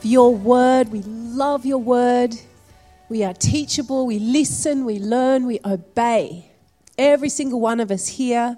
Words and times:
for 0.00 0.06
your 0.06 0.34
word. 0.34 0.90
We 0.90 1.02
love 1.02 1.66
your 1.66 1.78
word. 1.78 2.34
We 3.08 3.24
are 3.24 3.34
teachable. 3.34 4.06
We 4.06 4.18
listen. 4.18 4.84
We 4.84 4.98
learn. 4.98 5.46
We 5.46 5.60
obey. 5.64 6.52
Every 6.96 7.28
single 7.28 7.60
one 7.60 7.80
of 7.80 7.90
us 7.90 8.08
here 8.08 8.56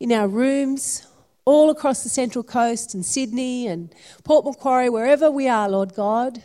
in 0.00 0.12
our 0.12 0.28
rooms, 0.28 1.06
all 1.44 1.70
across 1.70 2.02
the 2.02 2.08
Central 2.08 2.44
Coast 2.44 2.94
and 2.94 3.04
Sydney 3.04 3.66
and 3.66 3.92
Port 4.24 4.44
Macquarie, 4.44 4.90
wherever 4.90 5.30
we 5.30 5.48
are, 5.48 5.68
Lord 5.68 5.94
God, 5.94 6.42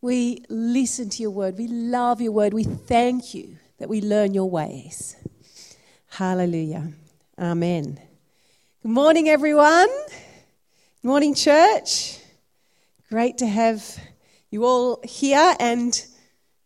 we 0.00 0.44
listen 0.48 1.08
to 1.10 1.22
your 1.22 1.30
word. 1.30 1.58
We 1.58 1.68
love 1.68 2.20
your 2.20 2.32
word. 2.32 2.54
We 2.54 2.64
thank 2.64 3.34
you 3.34 3.56
that 3.78 3.88
we 3.88 4.00
learn 4.00 4.34
your 4.34 4.48
ways. 4.48 5.16
Hallelujah. 6.08 6.88
Amen. 7.38 8.00
Good 8.82 8.92
morning, 8.92 9.28
everyone. 9.28 9.88
Good 9.88 11.08
morning, 11.08 11.34
church. 11.34 12.17
Great 13.10 13.38
to 13.38 13.46
have 13.46 13.98
you 14.50 14.66
all 14.66 15.00
here 15.02 15.54
and 15.58 16.04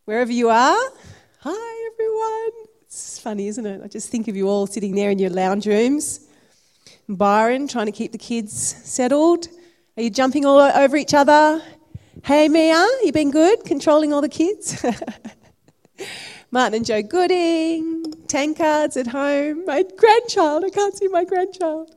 wherever 0.07 0.33
you 0.33 0.49
are. 0.49 0.91
Hi, 1.39 1.91
everyone. 1.93 2.67
It's 2.83 3.21
funny, 3.21 3.47
isn't 3.47 3.65
it? 3.65 3.81
I 3.81 3.87
just 3.87 4.09
think 4.09 4.27
of 4.27 4.35
you 4.35 4.49
all 4.49 4.67
sitting 4.67 4.97
there 4.97 5.11
in 5.11 5.21
your 5.21 5.31
lounge 5.31 5.69
rooms. 5.69 6.27
Byron 7.09 7.69
trying 7.69 7.87
to 7.87 7.93
keep 7.93 8.11
the 8.11 8.19
kids 8.19 8.53
settled. 8.53 9.47
Are 9.97 10.03
you 10.03 10.11
jumping 10.11 10.45
all 10.45 10.59
over 10.59 10.97
each 10.97 11.15
other? 11.15 11.63
Hey, 12.25 12.49
Mia, 12.49 12.89
you 13.05 13.13
been 13.13 13.31
good 13.31 13.63
controlling 13.65 14.13
all 14.13 14.21
the 14.21 14.29
kids? 14.29 14.85
Martin 16.51 16.75
and 16.75 16.85
Joe 16.85 17.03
Gooding, 17.03 18.15
tankards 18.27 18.97
at 18.97 19.07
home, 19.07 19.65
my 19.65 19.85
grandchild, 19.97 20.65
I 20.65 20.71
can't 20.71 20.97
see 20.97 21.07
my 21.07 21.25
grandchild. 21.25 21.95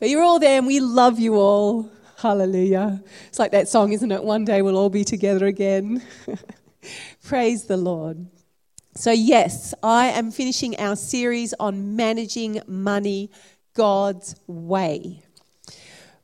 But 0.00 0.08
you're 0.08 0.22
all 0.22 0.38
there 0.38 0.56
and 0.56 0.66
we 0.66 0.80
love 0.80 1.18
you 1.18 1.34
all. 1.34 1.90
Hallelujah. 2.22 3.02
It's 3.26 3.40
like 3.40 3.50
that 3.50 3.66
song, 3.66 3.92
isn't 3.92 4.12
it? 4.12 4.22
One 4.22 4.44
day 4.44 4.62
we'll 4.62 4.78
all 4.78 4.90
be 4.90 5.02
together 5.02 5.46
again. 5.46 6.00
Praise 7.24 7.64
the 7.64 7.76
Lord. 7.76 8.28
So, 8.94 9.10
yes, 9.10 9.74
I 9.82 10.06
am 10.06 10.30
finishing 10.30 10.78
our 10.78 10.94
series 10.94 11.52
on 11.58 11.96
managing 11.96 12.62
money 12.68 13.28
God's 13.74 14.36
way. 14.46 15.24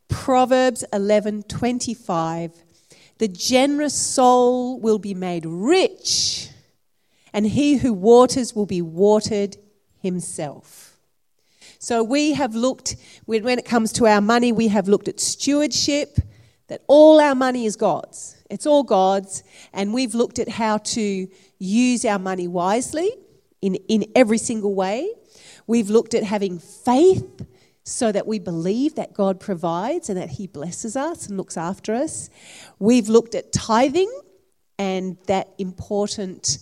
Proverbs 0.07 0.85
11:25 0.93 2.53
The 3.19 3.27
generous 3.27 3.95
soul 3.95 4.79
will 4.79 5.01
be 5.01 5.15
made 5.15 5.47
rich 5.47 6.51
and 7.33 7.45
he 7.45 7.79
who 7.79 7.93
waters 7.93 8.55
will 8.55 8.67
be 8.67 8.83
watered 8.83 9.57
himself. 10.01 10.78
So 11.89 12.03
we 12.03 12.35
have 12.35 12.55
looked, 12.55 12.97
when 13.25 13.59
it 13.59 13.65
comes 13.65 13.95
to 13.95 14.07
our 14.07 14.21
money, 14.21 14.53
we 14.53 14.69
have 14.69 14.89
looked 14.89 15.09
at 15.09 15.19
stewardship, 15.19 16.19
that 16.67 16.83
all 16.87 17.19
our 17.19 17.35
money 17.35 17.65
is 17.65 17.77
God's. 17.77 18.37
It's 18.51 18.67
all 18.67 18.83
God's. 18.83 19.43
And 19.73 19.95
we've 19.95 20.15
looked 20.15 20.39
at 20.39 20.51
how 20.51 20.77
to 20.77 21.29
use 21.59 22.05
our 22.05 22.19
money 22.19 22.47
wisely 22.47 23.11
in, 23.63 23.77
in 23.89 24.05
every 24.15 24.37
single 24.37 24.75
way. 24.75 25.11
We've 25.67 25.89
looked 25.89 26.13
at 26.13 26.25
having 26.25 26.59
faith 26.59 27.47
so 27.85 28.13
that 28.13 28.27
we 28.27 28.39
believe 28.39 28.97
that 28.97 29.15
God 29.15 29.41
provides 29.41 30.11
and 30.11 30.19
that 30.19 30.33
He 30.33 30.47
blesses 30.47 30.95
us 30.95 31.27
and 31.27 31.39
looks 31.39 31.57
after 31.57 31.95
us. 31.95 32.29
We've 32.79 33.09
looked 33.09 33.35
at 33.35 33.51
tithing 33.51 34.13
and 34.79 35.17
that 35.27 35.55
important 35.57 36.59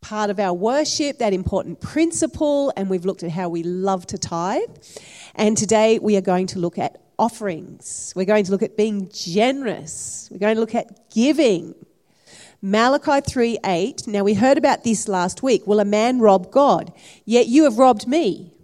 part 0.00 0.30
of 0.30 0.38
our 0.38 0.54
worship, 0.54 1.18
that 1.18 1.32
important 1.32 1.80
principle, 1.80 2.72
and 2.76 2.88
we've 2.88 3.04
looked 3.04 3.22
at 3.22 3.30
how 3.30 3.48
we 3.48 3.62
love 3.62 4.06
to 4.08 4.18
tithe. 4.18 4.70
And 5.34 5.56
today 5.56 5.98
we 5.98 6.16
are 6.16 6.22
going 6.22 6.46
to 6.48 6.58
look 6.58 6.78
at 6.78 7.00
offerings. 7.18 8.12
We're 8.14 8.24
going 8.24 8.44
to 8.44 8.52
look 8.52 8.62
at 8.62 8.76
being 8.76 9.10
generous. 9.12 10.28
We're 10.30 10.38
going 10.38 10.54
to 10.54 10.60
look 10.60 10.74
at 10.74 11.10
giving. 11.10 11.74
Malachi 12.62 13.20
3 13.20 13.58
8. 13.64 14.06
Now 14.06 14.24
we 14.24 14.34
heard 14.34 14.58
about 14.58 14.84
this 14.84 15.08
last 15.08 15.42
week. 15.42 15.66
Will 15.66 15.80
a 15.80 15.84
man 15.84 16.20
rob 16.20 16.50
God? 16.50 16.92
Yet 17.24 17.46
you 17.46 17.64
have 17.64 17.78
robbed 17.78 18.06
me. 18.06 18.54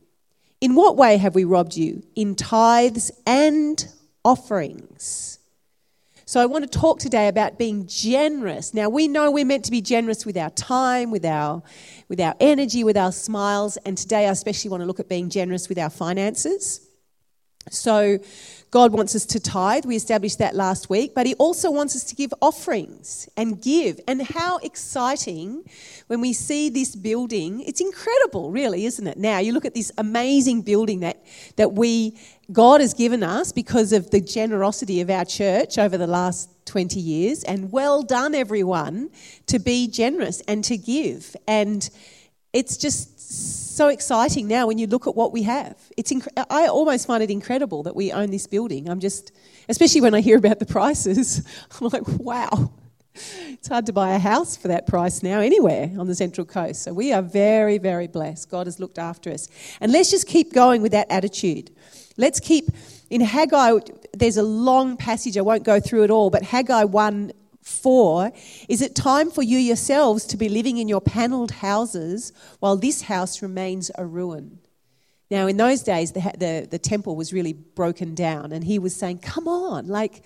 In 0.60 0.74
what 0.74 0.96
way 0.96 1.16
have 1.18 1.34
we 1.34 1.44
robbed 1.44 1.76
you? 1.76 2.02
In 2.16 2.34
tithes 2.34 3.10
and 3.26 3.86
offerings. 4.24 5.33
So 6.26 6.40
I 6.40 6.46
want 6.46 6.70
to 6.70 6.78
talk 6.78 7.00
today 7.00 7.28
about 7.28 7.58
being 7.58 7.86
generous. 7.86 8.72
Now 8.72 8.88
we 8.88 9.08
know 9.08 9.30
we're 9.30 9.44
meant 9.44 9.66
to 9.66 9.70
be 9.70 9.82
generous 9.82 10.24
with 10.24 10.38
our 10.38 10.48
time, 10.50 11.10
with 11.10 11.24
our 11.24 11.62
with 12.08 12.18
our 12.18 12.34
energy, 12.40 12.82
with 12.82 12.96
our 12.96 13.12
smiles, 13.12 13.76
and 13.78 13.96
today 13.98 14.26
I 14.26 14.30
especially 14.30 14.70
want 14.70 14.80
to 14.80 14.86
look 14.86 15.00
at 15.00 15.08
being 15.08 15.28
generous 15.28 15.68
with 15.68 15.78
our 15.78 15.90
finances. 15.90 16.80
So 17.70 18.18
God 18.74 18.92
wants 18.92 19.14
us 19.14 19.24
to 19.26 19.38
tithe. 19.38 19.84
We 19.84 19.94
established 19.94 20.40
that 20.40 20.56
last 20.56 20.90
week, 20.90 21.14
but 21.14 21.26
He 21.26 21.34
also 21.34 21.70
wants 21.70 21.94
us 21.94 22.02
to 22.06 22.16
give 22.16 22.34
offerings 22.42 23.28
and 23.36 23.62
give. 23.62 24.00
And 24.08 24.20
how 24.20 24.58
exciting 24.58 25.62
when 26.08 26.20
we 26.20 26.32
see 26.32 26.70
this 26.70 26.96
building. 26.96 27.60
It's 27.60 27.80
incredible, 27.80 28.50
really, 28.50 28.84
isn't 28.84 29.06
it? 29.06 29.16
Now, 29.16 29.38
you 29.38 29.52
look 29.52 29.64
at 29.64 29.74
this 29.74 29.92
amazing 29.96 30.62
building 30.62 30.98
that, 31.00 31.24
that 31.54 31.74
we, 31.74 32.18
God 32.50 32.80
has 32.80 32.94
given 32.94 33.22
us 33.22 33.52
because 33.52 33.92
of 33.92 34.10
the 34.10 34.20
generosity 34.20 35.00
of 35.00 35.08
our 35.08 35.24
church 35.24 35.78
over 35.78 35.96
the 35.96 36.08
last 36.08 36.48
20 36.66 36.98
years. 36.98 37.44
And 37.44 37.70
well 37.70 38.02
done, 38.02 38.34
everyone, 38.34 39.10
to 39.46 39.60
be 39.60 39.86
generous 39.86 40.40
and 40.48 40.64
to 40.64 40.76
give. 40.76 41.36
And 41.46 41.88
it's 42.52 42.76
just 42.76 43.13
so 43.24 43.88
exciting 43.88 44.46
now 44.46 44.66
when 44.66 44.78
you 44.78 44.86
look 44.86 45.06
at 45.06 45.14
what 45.14 45.32
we 45.32 45.42
have. 45.42 45.76
It's 45.96 46.12
inc- 46.12 46.28
I 46.50 46.68
almost 46.68 47.06
find 47.06 47.22
it 47.22 47.30
incredible 47.30 47.82
that 47.84 47.96
we 47.96 48.12
own 48.12 48.30
this 48.30 48.46
building. 48.46 48.88
I'm 48.88 49.00
just, 49.00 49.32
especially 49.68 50.00
when 50.00 50.14
I 50.14 50.20
hear 50.20 50.38
about 50.38 50.58
the 50.58 50.66
prices, 50.78 51.44
I'm 51.80 51.88
like, 51.88 52.06
wow. 52.06 52.72
It's 53.14 53.68
hard 53.68 53.86
to 53.86 53.92
buy 53.92 54.14
a 54.14 54.18
house 54.18 54.56
for 54.56 54.68
that 54.68 54.86
price 54.86 55.22
now 55.22 55.40
anywhere 55.40 55.90
on 55.98 56.08
the 56.08 56.14
Central 56.16 56.44
Coast. 56.44 56.82
So 56.82 56.92
we 56.92 57.12
are 57.12 57.22
very, 57.22 57.78
very 57.78 58.08
blessed. 58.08 58.50
God 58.50 58.66
has 58.66 58.80
looked 58.80 58.98
after 58.98 59.30
us. 59.30 59.48
And 59.80 59.92
let's 59.92 60.10
just 60.10 60.26
keep 60.26 60.52
going 60.52 60.82
with 60.82 60.92
that 60.92 61.06
attitude. 61.10 61.70
Let's 62.16 62.40
keep, 62.40 62.66
in 63.10 63.20
Haggai, 63.20 63.78
there's 64.12 64.36
a 64.36 64.42
long 64.42 64.96
passage, 64.96 65.38
I 65.38 65.42
won't 65.42 65.62
go 65.62 65.78
through 65.78 66.04
it 66.04 66.10
all, 66.10 66.30
but 66.30 66.42
Haggai 66.42 66.84
1 66.84 67.32
4 67.64 68.30
Is 68.69 68.82
it 68.82 68.94
time 68.94 69.30
for 69.30 69.42
you 69.42 69.58
yourselves 69.58 70.26
to 70.26 70.36
be 70.36 70.50
living 70.50 70.76
in 70.76 70.86
your 70.86 71.00
panelled 71.00 71.50
houses 71.50 72.32
while 72.60 72.76
this 72.76 73.02
house 73.02 73.41
remains 73.41 73.91
a 73.97 74.04
ruin? 74.04 74.58
Now, 75.30 75.47
in 75.47 75.56
those 75.56 75.82
days, 75.82 76.12
the, 76.12 76.20
the, 76.38 76.69
the 76.70 76.78
temple 76.78 77.16
was 77.16 77.32
really 77.32 77.54
broken 77.54 78.14
down, 78.14 78.52
and 78.52 78.62
he 78.62 78.78
was 78.78 78.94
saying, 78.94 79.19
Come 79.19 79.48
on, 79.48 79.88
like, 79.88 80.22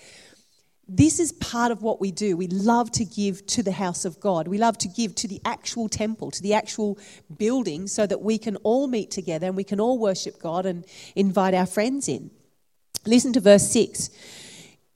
this 0.89 1.21
is 1.21 1.33
part 1.33 1.71
of 1.71 1.83
what 1.83 2.01
we 2.01 2.11
do. 2.11 2.37
We 2.37 2.49
love 2.49 2.91
to 2.93 3.05
give 3.05 3.47
to 3.47 3.63
the 3.63 3.73
house 3.73 4.05
of 4.05 4.19
God. 4.19 4.49
We 4.49 4.59
love 4.59 4.77
to 4.79 4.89
give 4.89 5.15
to 5.17 5.29
the 5.29 5.41
actual 5.45 5.89
temple, 5.89 6.31
to 6.33 6.43
the 6.43 6.55
actual 6.55 6.99
building, 7.37 7.87
so 7.87 8.07
that 8.07 8.23
we 8.23 8.39
can 8.39 8.57
all 8.57 8.89
meet 8.89 9.11
together 9.11 9.47
and 9.47 9.57
we 9.57 9.65
can 9.65 9.81
all 9.81 9.99
worship 9.99 10.41
God 10.41 10.67
and 10.67 10.85
invite 11.15 11.55
our 11.55 11.67
friends 11.67 12.09
in. 12.09 12.31
Listen 13.07 13.33
to 13.35 13.41
verse 13.41 13.71
6, 13.71 14.11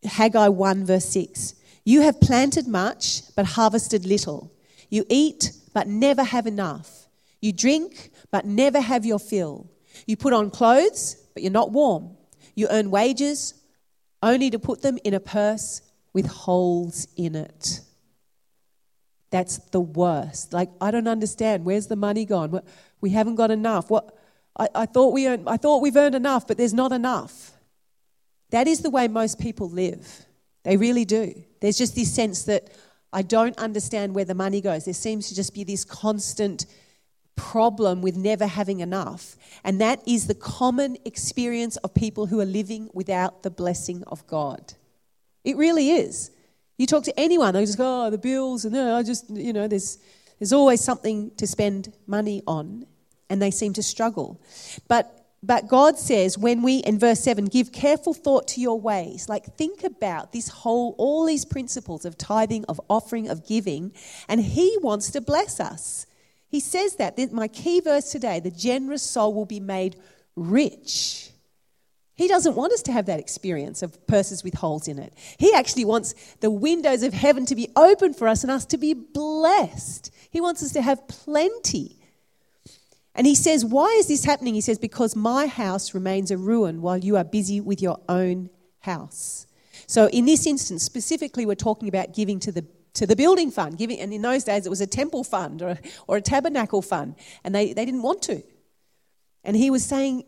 Haggai 0.04 0.48
1, 0.48 0.84
verse 0.86 1.04
6. 1.04 1.54
You 1.84 2.02
have 2.02 2.20
planted 2.20 2.66
much, 2.66 3.22
but 3.34 3.46
harvested 3.46 4.04
little. 4.06 4.52
You 4.88 5.04
eat, 5.08 5.52
but 5.74 5.88
never 5.88 6.22
have 6.22 6.46
enough. 6.46 7.08
You 7.40 7.52
drink, 7.52 8.10
but 8.30 8.44
never 8.44 8.80
have 8.80 9.04
your 9.04 9.18
fill. 9.18 9.70
You 10.06 10.16
put 10.16 10.32
on 10.32 10.50
clothes, 10.50 11.16
but 11.34 11.42
you're 11.42 11.52
not 11.52 11.72
warm. 11.72 12.16
You 12.54 12.68
earn 12.70 12.90
wages, 12.90 13.54
only 14.22 14.50
to 14.50 14.58
put 14.58 14.82
them 14.82 14.98
in 15.04 15.14
a 15.14 15.20
purse 15.20 15.82
with 16.12 16.26
holes 16.26 17.08
in 17.16 17.34
it. 17.34 17.80
That's 19.30 19.58
the 19.70 19.80
worst. 19.80 20.52
Like, 20.52 20.70
I 20.80 20.90
don't 20.90 21.08
understand. 21.08 21.64
Where's 21.64 21.86
the 21.86 21.96
money 21.96 22.24
gone? 22.24 22.60
We 23.00 23.10
haven't 23.10 23.36
got 23.36 23.50
enough. 23.50 23.90
What? 23.90 24.16
I, 24.58 24.68
I, 24.74 24.86
thought 24.86 25.14
we 25.14 25.26
earned, 25.26 25.48
I 25.48 25.56
thought 25.56 25.80
we've 25.80 25.96
earned 25.96 26.14
enough, 26.14 26.46
but 26.46 26.58
there's 26.58 26.74
not 26.74 26.92
enough. 26.92 27.52
That 28.50 28.68
is 28.68 28.80
the 28.80 28.90
way 28.90 29.08
most 29.08 29.40
people 29.40 29.70
live. 29.70 30.26
They 30.62 30.76
really 30.76 31.06
do. 31.06 31.42
There's 31.62 31.78
just 31.78 31.94
this 31.94 32.12
sense 32.12 32.42
that 32.44 32.68
I 33.12 33.22
don't 33.22 33.56
understand 33.56 34.14
where 34.14 34.24
the 34.24 34.34
money 34.34 34.60
goes. 34.60 34.84
There 34.84 34.94
seems 34.94 35.28
to 35.28 35.34
just 35.34 35.54
be 35.54 35.64
this 35.64 35.84
constant 35.84 36.66
problem 37.36 38.02
with 38.02 38.16
never 38.16 38.46
having 38.46 38.80
enough. 38.80 39.36
And 39.64 39.80
that 39.80 40.02
is 40.06 40.26
the 40.26 40.34
common 40.34 40.96
experience 41.04 41.76
of 41.78 41.94
people 41.94 42.26
who 42.26 42.40
are 42.40 42.44
living 42.44 42.90
without 42.92 43.44
the 43.44 43.50
blessing 43.50 44.02
of 44.08 44.26
God. 44.26 44.74
It 45.44 45.56
really 45.56 45.90
is. 45.90 46.32
You 46.78 46.86
talk 46.86 47.04
to 47.04 47.20
anyone, 47.20 47.54
they 47.54 47.64
just 47.64 47.78
go, 47.78 48.06
oh, 48.06 48.10
the 48.10 48.18
bills, 48.18 48.64
and 48.64 48.74
uh, 48.74 48.96
I 48.96 49.04
just, 49.04 49.30
you 49.30 49.52
know, 49.52 49.68
there's, 49.68 49.98
there's 50.40 50.52
always 50.52 50.80
something 50.80 51.30
to 51.36 51.46
spend 51.46 51.92
money 52.08 52.42
on, 52.46 52.86
and 53.30 53.40
they 53.40 53.52
seem 53.52 53.72
to 53.74 53.82
struggle. 53.82 54.40
But 54.88 55.21
but 55.42 55.66
God 55.66 55.98
says, 55.98 56.38
when 56.38 56.62
we, 56.62 56.78
in 56.78 56.98
verse 56.98 57.20
7, 57.20 57.46
give 57.46 57.72
careful 57.72 58.14
thought 58.14 58.46
to 58.48 58.60
your 58.60 58.80
ways, 58.80 59.28
like 59.28 59.56
think 59.56 59.82
about 59.82 60.32
this 60.32 60.48
whole, 60.48 60.94
all 60.98 61.26
these 61.26 61.44
principles 61.44 62.04
of 62.04 62.16
tithing, 62.16 62.64
of 62.66 62.80
offering, 62.88 63.28
of 63.28 63.46
giving, 63.46 63.92
and 64.28 64.40
He 64.40 64.78
wants 64.80 65.10
to 65.10 65.20
bless 65.20 65.58
us. 65.58 66.06
He 66.48 66.60
says 66.60 66.96
that, 66.96 67.18
my 67.32 67.48
key 67.48 67.80
verse 67.80 68.12
today, 68.12 68.38
the 68.38 68.50
generous 68.50 69.02
soul 69.02 69.34
will 69.34 69.46
be 69.46 69.58
made 69.58 69.96
rich. 70.36 71.30
He 72.14 72.28
doesn't 72.28 72.54
want 72.54 72.72
us 72.72 72.82
to 72.82 72.92
have 72.92 73.06
that 73.06 73.18
experience 73.18 73.82
of 73.82 74.06
purses 74.06 74.44
with 74.44 74.54
holes 74.54 74.86
in 74.86 74.98
it. 74.98 75.12
He 75.38 75.52
actually 75.54 75.86
wants 75.86 76.14
the 76.40 76.50
windows 76.50 77.02
of 77.02 77.14
heaven 77.14 77.46
to 77.46 77.56
be 77.56 77.68
open 77.74 78.14
for 78.14 78.28
us 78.28 78.44
and 78.44 78.50
us 78.50 78.66
to 78.66 78.78
be 78.78 78.94
blessed. 78.94 80.12
He 80.30 80.40
wants 80.40 80.62
us 80.62 80.72
to 80.72 80.82
have 80.82 81.08
plenty. 81.08 81.98
And 83.14 83.26
he 83.26 83.34
says, 83.34 83.64
Why 83.64 83.88
is 83.98 84.08
this 84.08 84.24
happening? 84.24 84.54
He 84.54 84.60
says, 84.60 84.78
Because 84.78 85.14
my 85.14 85.46
house 85.46 85.94
remains 85.94 86.30
a 86.30 86.36
ruin 86.36 86.80
while 86.82 86.98
you 86.98 87.16
are 87.16 87.24
busy 87.24 87.60
with 87.60 87.82
your 87.82 87.98
own 88.08 88.50
house. 88.80 89.46
So 89.86 90.08
in 90.08 90.24
this 90.24 90.46
instance, 90.46 90.82
specifically, 90.82 91.44
we're 91.44 91.54
talking 91.54 91.88
about 91.88 92.14
giving 92.14 92.40
to 92.40 92.52
the 92.52 92.64
to 92.94 93.06
the 93.06 93.16
building 93.16 93.50
fund, 93.50 93.78
giving, 93.78 93.98
and 94.00 94.12
in 94.12 94.20
those 94.20 94.44
days 94.44 94.66
it 94.66 94.68
was 94.68 94.82
a 94.82 94.86
temple 94.86 95.24
fund 95.24 95.62
or 95.62 95.70
a, 95.70 95.78
or 96.06 96.18
a 96.18 96.20
tabernacle 96.20 96.82
fund, 96.82 97.14
and 97.42 97.54
they, 97.54 97.72
they 97.72 97.86
didn't 97.86 98.02
want 98.02 98.20
to. 98.22 98.42
And 99.44 99.56
he 99.56 99.70
was 99.70 99.84
saying, 99.84 100.24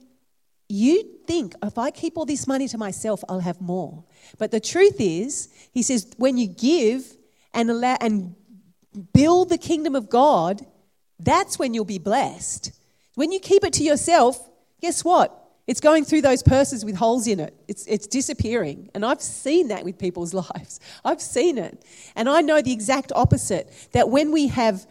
You 0.69 1.03
think 1.27 1.55
if 1.63 1.79
I 1.79 1.91
keep 1.91 2.17
all 2.17 2.25
this 2.25 2.47
money 2.47 2.69
to 2.69 2.79
myself, 2.79 3.23
I'll 3.29 3.41
have 3.41 3.61
more. 3.61 4.05
But 4.39 4.51
the 4.51 4.61
truth 4.61 4.97
is, 4.99 5.49
he 5.73 5.83
says, 5.83 6.11
when 6.17 6.39
you 6.39 6.47
give 6.47 7.17
and 7.53 7.71
allow 7.71 7.97
and 8.01 8.35
build 9.13 9.49
the 9.49 9.59
kingdom 9.59 9.95
of 9.95 10.09
God, 10.09 10.65
that's 11.19 11.59
when 11.59 11.75
you'll 11.75 11.85
be 11.85 11.99
blessed. 11.99 12.73
When 13.15 13.33
you 13.33 13.41
keep 13.41 13.65
it 13.65 13.73
to 13.75 13.85
yourself, 13.85 14.39
guess 14.81 15.05
what? 15.05 15.41
It's 15.67 15.81
going 15.81 16.05
through 16.05 16.23
those 16.23 16.43
purses 16.43 16.85
with 16.85 16.97
holes 16.97 17.27
in 17.27 17.41
it. 17.41 17.55
It's, 17.69 17.87
it's 17.87 18.07
disappearing. 18.07 18.91
And 18.95 19.05
I've 19.05 19.23
seen 19.23 19.69
that 19.69 19.85
with 19.85 19.99
people's 19.99 20.35
lives. 20.35 20.81
I've 21.05 21.23
seen 21.23 21.59
it. 21.59 21.83
And 22.15 22.29
I 22.29 22.43
know 22.43 22.61
the 22.61 22.73
exact 22.73 23.13
opposite 23.15 23.73
that 23.93 24.11
when 24.11 24.31
we 24.31 24.49
have 24.49 24.87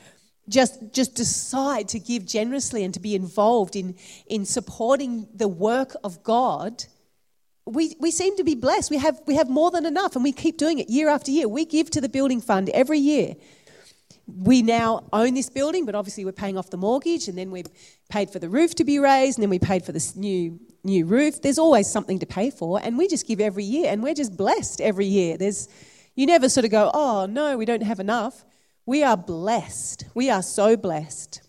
just, 0.50 0.92
just 0.92 1.16
decide 1.16 1.88
to 1.90 2.00
give 2.00 2.26
generously 2.26 2.84
and 2.84 2.94
to 2.94 3.00
be 3.00 3.16
involved 3.16 3.76
in, 3.76 3.96
in 4.28 4.46
supporting 4.46 5.28
the 5.34 5.48
work 5.48 5.96
of 6.04 6.24
God, 6.24 6.84
we, 7.66 7.96
we 8.00 8.12
seem 8.12 8.36
to 8.38 8.44
be 8.44 8.56
blessed. 8.56 8.92
We 8.92 8.98
have, 8.98 9.22
we 9.26 9.36
have 9.36 9.50
more 9.50 9.72
than 9.72 9.86
enough 9.86 10.16
and 10.16 10.24
we 10.24 10.34
keep 10.34 10.58
doing 10.58 10.80
it 10.80 10.90
year 10.90 11.08
after 11.08 11.32
year. 11.32 11.48
We 11.48 11.66
give 11.66 11.90
to 11.92 12.02
the 12.02 12.10
building 12.10 12.42
fund 12.42 12.70
every 12.70 13.00
year 13.00 13.36
we 14.26 14.62
now 14.62 15.04
own 15.12 15.34
this 15.34 15.50
building, 15.50 15.86
but 15.86 15.96
obviously 15.96 16.24
we're 16.24 16.32
paying 16.32 16.58
off 16.58 16.70
the 16.70 16.78
mortgage, 16.78 17.28
and 17.28 17.38
then 17.38 17.52
we've 17.52 17.68
paid 18.10 18.30
for 18.30 18.40
the 18.40 18.50
roof 18.50 18.74
to 18.76 18.84
be 18.84 19.00
raised, 19.00 19.38
and 19.38 19.44
then 19.44 19.50
we 19.50 19.60
paid 19.60 19.84
for 19.84 19.92
this 19.92 20.16
new 20.16 20.60
new 20.86 21.06
roof. 21.06 21.42
There's 21.42 21.60
always 21.60 21.90
something 21.90 22.20
to 22.20 22.26
pay 22.26 22.50
for, 22.50 22.80
and 22.82 22.98
we 22.98 23.08
just 23.08 23.28
give 23.28 23.42
every 23.42 23.64
year, 23.64 23.92
and 23.92 24.02
we're 24.02 24.14
just 24.14 24.38
blessed 24.38 24.82
every 24.82 25.06
year. 25.06 25.38
There's 25.38 25.68
you 26.16 26.26
never 26.26 26.48
sort 26.48 26.66
of 26.66 26.72
go, 26.72 26.92
oh 26.94 27.26
no, 27.26 27.58
we 27.58 27.66
don't 27.66 27.84
have 27.84 28.00
enough. 28.00 28.46
We 28.86 29.04
are 29.04 29.18
blessed. 29.18 30.06
We 30.14 30.30
are 30.30 30.44
so 30.44 30.78
blessed. 30.78 31.42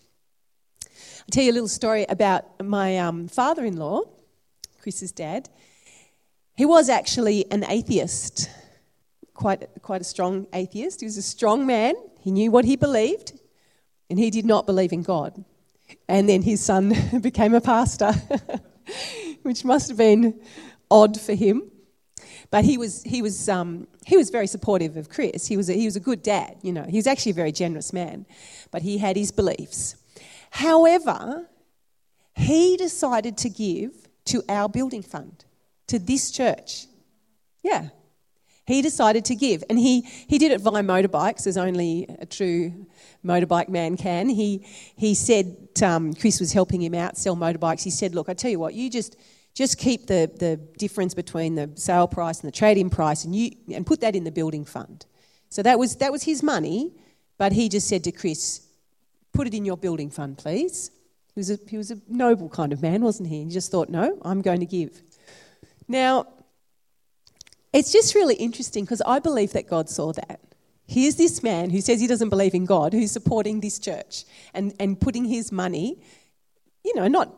I'll 1.19 1.31
tell 1.31 1.43
you 1.43 1.51
a 1.51 1.53
little 1.53 1.67
story 1.67 2.05
about 2.07 2.63
my 2.63 2.97
um, 2.97 3.27
father-in-law, 3.27 4.01
Chris's 4.81 5.11
dad. 5.11 5.49
He 6.55 6.65
was 6.65 6.87
actually 6.89 7.49
an 7.51 7.65
atheist, 7.67 8.49
quite 9.33 9.67
quite 9.81 10.01
a 10.01 10.05
strong 10.05 10.47
atheist. 10.53 10.99
He 10.99 11.05
was 11.05 11.17
a 11.17 11.21
strong 11.21 11.65
man 11.65 11.95
he 12.25 12.31
knew 12.31 12.49
what 12.49 12.65
he 12.65 12.75
believed, 12.75 13.39
and 14.09 14.17
he 14.17 14.31
did 14.31 14.45
not 14.45 14.65
believe 14.65 14.91
in 14.91 15.03
God. 15.03 15.45
And 16.09 16.27
then 16.27 16.41
his 16.41 16.59
son 16.59 16.91
became 17.21 17.53
a 17.53 17.61
pastor, 17.61 18.13
which 19.43 19.63
must 19.63 19.89
have 19.89 19.97
been 19.99 20.41
odd 20.89 21.21
for 21.21 21.35
him. 21.35 21.69
But 22.49 22.65
he 22.65 22.79
was, 22.79 23.03
he, 23.03 23.21
was, 23.21 23.47
um, 23.47 23.87
he 24.07 24.17
was 24.17 24.31
very 24.31 24.47
supportive 24.47 24.97
of 24.97 25.07
Chris. 25.07 25.45
He 25.45 25.55
was, 25.55 25.69
a, 25.69 25.73
he 25.73 25.85
was 25.85 25.97
a 25.97 25.99
good 25.99 26.23
dad, 26.23 26.57
you 26.63 26.73
know. 26.73 26.81
He 26.89 26.97
was 26.97 27.05
actually 27.05 27.33
a 27.33 27.35
very 27.35 27.51
generous 27.51 27.93
man, 27.93 28.25
but 28.71 28.81
he 28.81 28.97
had 28.97 29.15
his 29.15 29.31
beliefs. 29.31 29.95
However, 30.49 31.47
he 32.35 32.75
decided 32.75 33.37
to 33.37 33.49
give 33.51 34.07
to 34.25 34.41
our 34.49 34.67
building 34.67 35.03
fund, 35.03 35.45
to 35.85 35.99
this 35.99 36.31
church. 36.31 36.87
Yeah, 37.61 37.89
he 38.65 38.81
decided 38.81 39.25
to 39.25 39.35
give. 39.35 39.63
And 39.69 39.77
he, 39.77 40.01
he 40.01 40.37
did 40.37 40.51
it 40.51 40.61
via 40.61 40.81
motorbikes, 40.81 41.45
as 41.45 41.57
only 41.57 42.07
a 42.19 42.25
true 42.25 42.87
motorbike 43.23 43.69
man 43.69 43.95
can. 43.95 44.27
He, 44.29 44.65
he 44.95 45.13
said, 45.13 45.55
um, 45.83 46.13
Chris 46.13 46.39
was 46.39 46.51
helping 46.51 46.81
him 46.81 46.95
out 46.95 47.17
sell 47.17 47.35
motorbikes. 47.35 47.83
He 47.83 47.91
said, 47.91 48.15
Look, 48.15 48.29
I 48.29 48.33
tell 48.33 48.51
you 48.51 48.59
what, 48.59 48.73
you 48.73 48.89
just, 48.89 49.17
just 49.53 49.77
keep 49.77 50.07
the, 50.07 50.31
the 50.39 50.57
difference 50.77 51.13
between 51.13 51.55
the 51.55 51.69
sale 51.75 52.07
price 52.07 52.39
and 52.39 52.47
the 52.47 52.55
trade 52.55 52.77
in 52.77 52.89
price 52.89 53.23
and, 53.23 53.35
you, 53.35 53.51
and 53.71 53.85
put 53.85 54.01
that 54.01 54.15
in 54.15 54.23
the 54.23 54.31
building 54.31 54.65
fund. 54.65 55.05
So 55.49 55.61
that 55.61 55.77
was, 55.77 55.97
that 55.97 56.11
was 56.11 56.23
his 56.23 56.41
money, 56.41 56.91
but 57.37 57.51
he 57.51 57.69
just 57.69 57.87
said 57.87 58.03
to 58.05 58.11
Chris, 58.11 58.61
Put 59.31 59.47
it 59.47 59.53
in 59.53 59.65
your 59.65 59.75
building 59.75 60.09
fund, 60.09 60.37
please. 60.37 60.91
He 61.33 61.39
was 61.39 61.51
a, 61.51 61.59
he 61.67 61.75
was 61.77 61.91
a 61.91 61.99
noble 62.07 62.47
kind 62.47 62.71
of 62.71 62.81
man, 62.81 63.03
wasn't 63.03 63.27
he? 63.27 63.43
He 63.43 63.49
just 63.49 63.69
thought, 63.69 63.89
No, 63.89 64.17
I'm 64.23 64.41
going 64.41 64.61
to 64.61 64.65
give. 64.65 65.01
Now, 65.87 66.25
it's 67.75 67.91
just 67.91 68.15
really 68.15 68.35
interesting 68.35 68.85
because 68.85 69.01
I 69.05 69.19
believe 69.19 69.53
that 69.53 69.67
God 69.67 69.89
saw 69.89 70.13
that. 70.13 70.39
Here's 70.87 71.15
this 71.15 71.43
man 71.43 71.71
who 71.71 71.81
says 71.81 71.99
he 71.99 72.07
doesn't 72.07 72.29
believe 72.29 72.53
in 72.53 72.65
God, 72.65 72.93
who's 72.93 73.11
supporting 73.11 73.59
this 73.59 73.79
church 73.79 74.23
and, 74.53 74.73
and 74.79 74.99
putting 74.99 75.25
his 75.25 75.51
money, 75.51 75.99
you 76.83 76.95
know, 76.95 77.07
not 77.07 77.35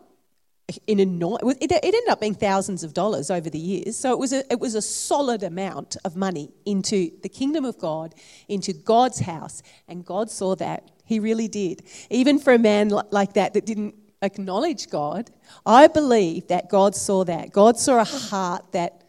in 0.86 1.00
a 1.00 1.36
it, 1.36 1.72
it 1.72 1.72
ended 1.72 2.10
up 2.10 2.20
being 2.20 2.36
thousands 2.36 2.84
of 2.84 2.94
dollars 2.94 3.32
over 3.32 3.50
the 3.50 3.58
years. 3.58 3.96
So 3.96 4.12
it 4.12 4.20
was 4.20 4.34
a 4.34 4.52
it 4.52 4.60
was 4.60 4.76
a 4.76 4.82
solid 4.82 5.44
amount 5.44 5.96
of 6.04 6.18
money 6.18 6.52
into 6.66 7.10
the 7.24 7.30
kingdom 7.30 7.64
of 7.64 7.78
God, 7.78 8.14
into 8.50 8.74
God's 8.74 9.22
house, 9.22 9.64
and 9.88 10.06
God 10.06 10.30
saw 10.30 10.56
that. 10.56 10.92
He 11.06 11.22
really 11.22 11.48
did. 11.48 11.84
Even 12.10 12.38
for 12.38 12.52
a 12.52 12.60
man 12.60 12.90
like 13.12 13.34
that 13.34 13.54
that 13.54 13.66
didn't 13.66 13.96
acknowledge 14.22 14.90
God, 14.90 15.32
I 15.66 15.88
believe 15.88 16.48
that 16.48 16.70
God 16.70 16.96
saw 16.96 17.24
that. 17.24 17.54
God 17.54 17.80
saw 17.80 18.02
a 18.02 18.04
heart 18.04 18.74
that 18.74 19.07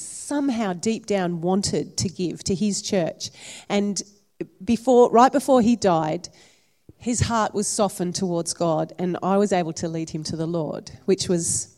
somehow 0.00 0.72
deep 0.72 1.06
down 1.06 1.40
wanted 1.40 1.96
to 1.98 2.08
give 2.08 2.44
to 2.44 2.54
his 2.54 2.82
church. 2.82 3.30
And 3.68 4.02
before, 4.64 5.10
right 5.10 5.32
before 5.32 5.62
he 5.62 5.76
died, 5.76 6.28
his 6.96 7.20
heart 7.20 7.54
was 7.54 7.68
softened 7.68 8.14
towards 8.14 8.52
God, 8.54 8.92
and 8.98 9.16
I 9.22 9.36
was 9.36 9.52
able 9.52 9.72
to 9.74 9.88
lead 9.88 10.10
him 10.10 10.24
to 10.24 10.36
the 10.36 10.46
Lord, 10.46 10.90
which 11.04 11.28
was 11.28 11.76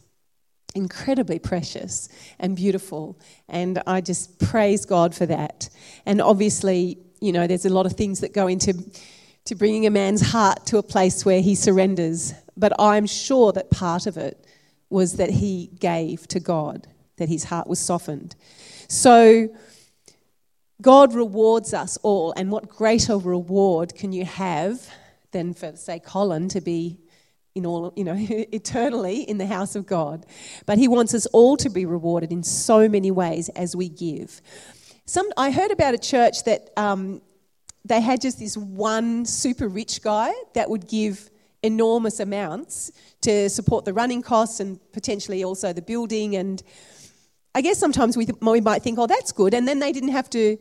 incredibly 0.75 1.39
precious 1.39 2.09
and 2.39 2.57
beautiful. 2.57 3.19
And 3.49 3.83
I 3.87 4.01
just 4.01 4.39
praise 4.39 4.87
God 4.87 5.15
for 5.15 5.27
that. 5.27 5.69
And 6.07 6.23
obviously, 6.23 6.99
you 7.21 7.33
know, 7.33 7.47
there's 7.47 7.67
a 7.67 7.71
lot 7.71 7.87
of 7.87 7.93
things 7.93 8.21
that 8.21 8.33
go 8.33 8.47
into 8.47 8.75
to 9.47 9.55
bringing 9.55 9.87
a 9.87 9.91
man's 9.91 10.21
heart 10.21 10.67
to 10.67 10.79
a 10.79 10.83
place 10.83 11.25
where 11.25 11.41
he 11.41 11.55
surrenders. 11.55 12.33
But 12.57 12.73
I'm 12.79 13.07
sure 13.07 13.53
that 13.53 13.71
part 13.71 14.07
of 14.07 14.17
it 14.17 14.47
was 14.91 15.15
that 15.15 15.31
he 15.31 15.71
gave 15.79 16.27
to 16.29 16.41
God 16.41 16.87
that 17.21 17.29
his 17.29 17.45
heart 17.45 17.69
was 17.69 17.79
softened. 17.79 18.35
So, 18.89 19.49
God 20.83 21.15
rewards 21.15 21.75
us 21.75 21.99
all, 21.99 22.33
and 22.37 22.51
what 22.51 22.69
greater 22.69 23.19
reward 23.19 23.95
can 23.95 24.13
you 24.13 24.25
have 24.25 24.89
than 25.31 25.53
for, 25.55 25.77
say, 25.77 26.01
Colin 26.01 26.49
to 26.49 26.61
be 26.61 26.99
in 27.55 27.67
all, 27.67 27.93
you 27.95 28.05
know, 28.05 28.17
eternally 28.19 29.23
in 29.23 29.39
the 29.39 29.47
house 29.47 29.77
of 29.77 29.87
God? 29.87 30.27
But 30.67 30.79
He 30.79 30.89
wants 30.89 31.15
us 31.15 31.27
all 31.27 31.57
to 31.59 31.69
be 31.69 31.85
rewarded 31.85 32.33
in 32.33 32.43
so 32.43 32.89
many 32.89 33.11
ways 33.11 33.51
as 33.51 33.77
we 33.77 33.91
give. 33.91 34.41
Some, 35.05 35.29
I 35.37 35.51
heard 35.51 35.71
about 35.71 35.93
a 35.93 35.99
church 35.99 36.45
that 36.45 36.71
um, 36.77 37.21
they 37.85 38.01
had 38.01 38.21
just 38.21 38.39
this 38.39 38.57
one 38.57 39.27
super 39.27 39.69
rich 39.69 40.03
guy 40.03 40.33
that 40.55 40.71
would 40.71 40.89
give 40.89 41.31
enormous 41.63 42.21
amounts 42.21 42.91
to 43.21 43.51
support 43.51 43.85
the 43.85 43.93
running 43.93 44.23
costs 44.23 44.61
and 44.61 44.81
potentially 44.93 45.45
also 45.45 45.73
the 45.75 45.83
building 45.83 46.37
and 46.37 46.63
I 47.55 47.63
guess 47.63 47.79
sometimes 47.79 48.17
we, 48.17 48.27
we 48.41 48.61
might 48.61 48.83
think, 48.83 48.99
oh, 48.99 49.07
that's 49.07 49.33
good. 49.33 49.55
And 49.55 49.67
then 49.67 49.81
they 49.81 49.93
didn't 49.93 50.11
have 50.11 50.31
to, 50.31 50.57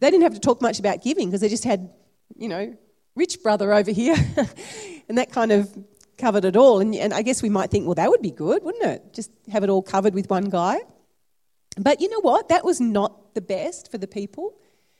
they 0.00 0.10
didn't 0.10 0.22
have 0.22 0.34
to 0.34 0.40
talk 0.40 0.62
much 0.62 0.78
about 0.78 1.02
giving 1.02 1.28
because 1.28 1.40
they 1.40 1.48
just 1.48 1.64
had, 1.64 1.90
you 2.36 2.48
know, 2.48 2.76
rich 3.14 3.42
brother 3.42 3.72
over 3.72 3.90
here. 3.90 4.16
and 5.08 5.18
that 5.18 5.30
kind 5.30 5.52
of 5.52 5.70
covered 6.16 6.44
it 6.44 6.56
all. 6.56 6.80
And, 6.80 6.94
and 6.94 7.12
I 7.12 7.22
guess 7.22 7.42
we 7.42 7.50
might 7.50 7.70
think, 7.70 7.86
well, 7.86 7.94
that 7.96 8.08
would 8.08 8.22
be 8.22 8.30
good, 8.30 8.62
wouldn't 8.62 8.84
it? 8.84 9.12
Just 9.12 9.30
have 9.50 9.62
it 9.62 9.70
all 9.70 9.82
covered 9.82 10.14
with 10.14 10.30
one 10.30 10.48
guy. 10.48 10.78
But 11.76 12.00
you 12.00 12.08
know 12.08 12.20
what? 12.20 12.48
That 12.48 12.64
was 12.64 12.80
not 12.80 13.34
the 13.34 13.40
best 13.40 13.90
for 13.90 13.98
the 13.98 14.06
people 14.06 14.54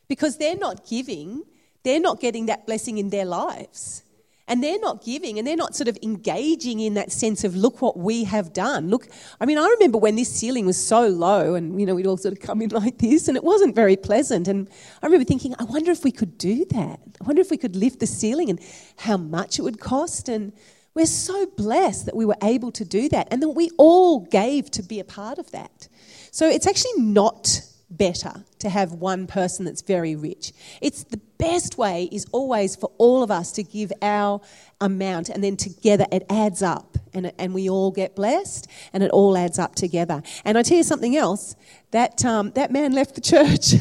because 0.08 0.36
they're 0.36 0.56
not 0.56 0.86
giving, 0.86 1.44
they're 1.82 2.00
not 2.00 2.20
getting 2.20 2.46
that 2.46 2.66
blessing 2.66 2.98
in 2.98 3.10
their 3.10 3.24
lives. 3.24 4.04
And 4.52 4.62
they're 4.62 4.78
not 4.80 5.02
giving 5.02 5.38
and 5.38 5.48
they're 5.48 5.56
not 5.56 5.74
sort 5.74 5.88
of 5.88 5.96
engaging 6.02 6.78
in 6.80 6.92
that 6.92 7.10
sense 7.10 7.42
of 7.42 7.56
look 7.56 7.80
what 7.80 7.96
we 7.96 8.24
have 8.24 8.52
done. 8.52 8.90
Look 8.90 9.08
i 9.40 9.46
mean 9.46 9.56
i 9.56 9.66
remember 9.66 9.96
when 9.96 10.14
this 10.14 10.28
ceiling 10.28 10.66
was 10.66 10.76
so 10.76 11.08
low 11.08 11.54
and 11.54 11.80
you 11.80 11.86
know 11.86 11.94
we'd 11.94 12.06
all 12.06 12.18
sort 12.18 12.34
of 12.34 12.40
come 12.40 12.60
in 12.60 12.68
like 12.82 12.98
this 12.98 13.28
and 13.28 13.36
it 13.38 13.44
wasn't 13.44 13.74
very 13.74 13.96
pleasant. 13.96 14.48
And 14.48 14.68
i 15.02 15.06
remember 15.06 15.24
thinking 15.24 15.54
i 15.58 15.64
wonder 15.64 15.90
if 15.90 16.04
we 16.04 16.12
could 16.12 16.36
do 16.36 16.66
that. 16.66 17.00
I 17.18 17.24
wonder 17.24 17.40
if 17.40 17.50
we 17.50 17.56
could 17.56 17.76
lift 17.76 18.00
the 18.00 18.06
ceiling 18.06 18.50
and 18.50 18.60
how 18.98 19.16
much 19.16 19.58
it 19.58 19.62
would 19.62 19.80
cost. 19.80 20.28
And 20.28 20.52
we're 20.92 21.06
so 21.06 21.46
blessed 21.46 22.04
that 22.04 22.14
we 22.14 22.26
were 22.26 22.36
able 22.42 22.72
to 22.72 22.84
do 22.84 23.08
that 23.08 23.28
and 23.30 23.42
that 23.42 23.48
we 23.48 23.70
all 23.78 24.20
gave 24.20 24.70
to 24.72 24.82
be 24.82 25.00
a 25.00 25.04
part 25.04 25.38
of 25.38 25.50
that. 25.52 25.88
So 26.30 26.46
it's 26.46 26.66
actually 26.66 26.98
not 26.98 27.62
better 27.96 28.44
to 28.58 28.68
have 28.68 28.92
one 28.92 29.26
person 29.26 29.64
that's 29.64 29.82
very 29.82 30.16
rich. 30.16 30.52
It's 30.80 31.04
the 31.04 31.20
best 31.38 31.76
way 31.76 32.08
is 32.12 32.26
always 32.32 32.76
for 32.76 32.90
all 32.98 33.22
of 33.22 33.30
us 33.30 33.52
to 33.52 33.62
give 33.62 33.92
our 34.00 34.40
amount 34.80 35.28
and 35.28 35.42
then 35.42 35.56
together 35.56 36.06
it 36.10 36.24
adds 36.28 36.62
up 36.62 36.98
and, 37.12 37.32
and 37.38 37.54
we 37.54 37.68
all 37.68 37.90
get 37.90 38.16
blessed 38.16 38.68
and 38.92 39.02
it 39.02 39.10
all 39.10 39.36
adds 39.36 39.58
up 39.58 39.74
together. 39.74 40.22
And 40.44 40.56
I 40.56 40.62
tell 40.62 40.78
you 40.78 40.82
something 40.84 41.16
else, 41.16 41.56
that, 41.90 42.24
um, 42.24 42.52
that 42.52 42.70
man 42.70 42.92
left 42.92 43.14
the 43.14 43.20
church. 43.20 43.74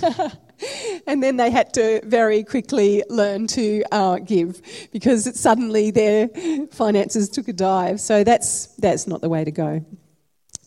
and 1.08 1.24
then 1.24 1.38
they 1.38 1.50
had 1.50 1.74
to 1.74 2.01
very 2.06 2.44
quickly 2.44 3.03
learn 3.10 3.48
to 3.48 3.84
uh, 3.91 4.20
give 4.20 4.62
because 4.91 5.39
suddenly 5.39 5.91
their 5.91 6.30
finances 6.72 7.30
took 7.30 7.48
a 7.48 7.53
dive. 7.53 8.00
So 8.00 8.24
that's, 8.24 8.68
that's 8.77 9.08
not 9.08 9.22
the 9.22 9.30
way 9.30 9.44
to 9.44 9.51
go. 9.51 9.86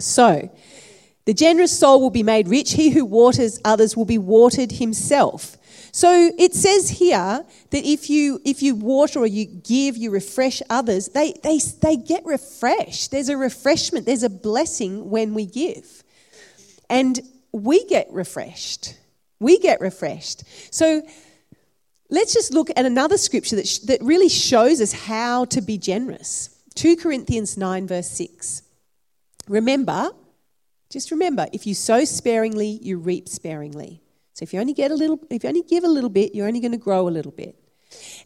So, 0.01 0.51
the 1.25 1.35
generous 1.35 1.79
soul 1.79 2.01
will 2.01 2.11
be 2.11 2.23
made 2.23 2.49
rich. 2.49 2.73
He 2.73 2.91
who 2.91 3.05
waters 3.05 3.61
others 3.65 3.97
will 3.97 4.05
be 4.05 4.19
watered 4.19 4.73
himself. 4.73 5.57
So 5.93 6.33
it 6.39 6.55
says 6.55 6.91
here 6.91 7.45
that 7.71 7.85
if 7.85 8.11
you 8.11 8.41
if 8.45 8.63
you 8.63 8.75
water 8.75 9.21
or 9.21 9.27
you 9.27 9.47
give, 9.47 9.97
you 9.97 10.11
refresh 10.11 10.61
others, 10.69 11.09
they, 11.09 11.35
they, 11.43 11.59
they 11.81 11.97
get 11.97 12.27
refreshed. 12.27 13.11
There's 13.11 13.29
a 13.29 13.37
refreshment, 13.37 14.05
there's 14.05 14.23
a 14.23 14.31
blessing 14.31 15.09
when 15.09 15.35
we 15.35 15.47
give. 15.47 16.03
And 16.91 17.21
we 17.53 17.85
get 17.87 18.09
refreshed. 18.11 18.99
We 19.39 19.59
get 19.59 19.81
refreshed. 19.81 20.43
So 20.75 21.03
let's 22.11 22.35
just 22.35 22.53
look 22.53 22.71
at 22.77 22.85
another 22.85 23.17
scripture 23.17 23.57
that, 23.57 23.69
sh- 23.69 23.79
that 23.81 24.03
really 24.03 24.29
shows 24.29 24.81
us 24.81 24.93
how 24.93 25.45
to 25.47 25.63
be 25.63 25.79
generous. 25.79 26.51
2 26.75 26.97
Corinthians 26.97 27.57
9, 27.57 27.87
verse 27.87 28.11
6. 28.11 28.63
Remember, 29.49 30.11
just 30.95 31.11
remember, 31.11 31.49
if 31.53 31.67
you 31.67 31.75
sow 31.75 32.05
sparingly, 32.05 32.79
you 32.81 32.99
reap 32.99 33.29
sparingly. 33.29 34.01
So 34.33 34.45
if 34.45 34.55
you 34.55 34.61
only 34.61 34.75
get 34.75 34.93
a 34.93 34.95
little, 34.95 35.19
if 35.29 35.43
you 35.43 35.49
only 35.49 35.63
give 35.63 35.83
a 35.83 35.89
little 35.89 36.09
bit, 36.09 36.37
you're 36.37 36.47
only 36.47 36.61
going 36.61 36.71
to 36.71 36.79
grow 36.79 37.09
a 37.09 37.11
little 37.11 37.33
bit. 37.33 37.57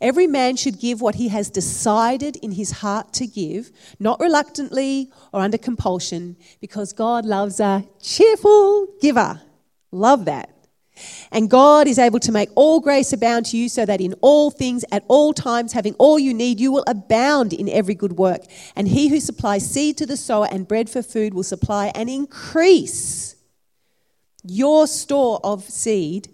Every 0.03 0.27
man 0.27 0.57
should 0.57 0.79
give 0.79 1.01
what 1.01 1.15
he 1.15 1.29
has 1.29 1.49
decided 1.49 2.37
in 2.37 2.53
his 2.53 2.71
heart 2.71 3.15
to 3.15 3.27
give, 3.27 3.73
not 3.99 4.21
reluctantly 4.21 5.11
or 5.33 5.41
under 5.41 5.57
compulsion, 5.57 6.37
because 6.61 6.93
God 6.93 7.25
loves 7.25 7.59
a 7.59 7.87
cheerful 8.03 8.89
giver. 9.01 9.41
Love 9.91 10.27
that. 10.27 10.51
And 11.31 11.51
God 11.51 11.87
is 11.87 11.99
able 11.99 12.21
to 12.21 12.33
make 12.33 12.51
all 12.55 12.81
grace 12.81 13.13
abound 13.13 13.47
to 13.47 13.57
you 13.57 13.69
so 13.69 13.85
that 13.87 14.01
in 14.01 14.15
all 14.21 14.51
things, 14.51 14.85
at 14.91 15.05
all 15.09 15.33
times, 15.33 15.73
having 15.73 15.95
all 15.95 16.19
you 16.19 16.33
need, 16.35 16.61
you 16.61 16.73
will 16.73 16.85
abound 16.87 17.53
in 17.53 17.69
every 17.69 17.95
good 17.95 18.13
work. 18.13 18.43
And 18.75 18.89
he 18.89 19.09
who 19.09 19.21
supplies 19.21 19.69
seed 19.69 19.97
to 19.99 20.07
the 20.07 20.17
sower 20.17 20.49
and 20.51 20.69
bread 20.69 20.89
for 20.89 21.03
food 21.03 21.35
will 21.35 21.43
supply 21.43 21.93
and 21.95 22.09
increase 22.09 23.37
your 24.45 24.87
store 24.87 25.41
of 25.45 25.65
seed 25.65 26.29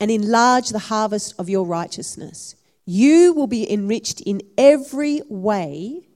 and 0.00 0.10
enlarge 0.10 0.70
the 0.70 0.78
harvest 0.78 1.34
of 1.38 1.48
your 1.48 1.64
righteousness. 1.64 2.54
You 2.84 3.32
will 3.32 3.46
be 3.46 3.70
enriched 3.70 4.20
in 4.20 4.42
every 4.56 5.22
way 5.28 6.06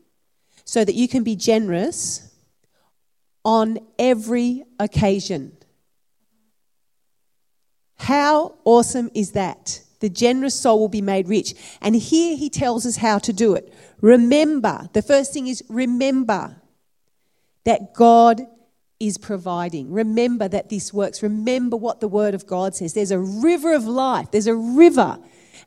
so 0.65 0.85
that 0.85 0.95
you 0.95 1.09
can 1.09 1.25
be 1.25 1.35
generous 1.35 2.31
on 3.45 3.79
every 3.99 4.65
occasion. 4.79 5.57
How 8.01 8.55
awesome 8.65 9.11
is 9.15 9.33
that? 9.33 9.83
The 10.01 10.09
generous 10.09 10.55
soul 10.55 10.81
will 10.81 10.89
be 10.89 11.03
made 11.03 11.29
rich. 11.29 11.55
And 11.83 11.95
here 11.95 12.35
he 12.35 12.49
tells 12.49 12.87
us 12.87 12.97
how 12.97 13.19
to 13.19 13.33
do 13.33 13.55
it. 13.55 13.75
Remember, 14.01 14.89
the 14.95 15.03
first 15.03 15.35
thing 15.35 15.49
is 15.49 15.63
remember 15.69 16.57
that 17.65 17.93
God 17.93 18.41
is 18.99 19.19
providing. 19.19 19.93
Remember 19.93 20.49
that 20.49 20.71
this 20.71 20.95
works. 20.95 21.23
Remember 21.23 21.77
what 21.77 22.01
the 22.01 22.09
Word 22.09 22.35
of 22.35 22.47
God 22.47 22.75
says. 22.75 22.95
There's 22.95 23.11
a 23.11 23.19
river 23.19 23.75
of 23.75 23.85
life, 23.87 24.31
there's 24.31 24.47
a 24.47 24.55
river. 24.55 25.19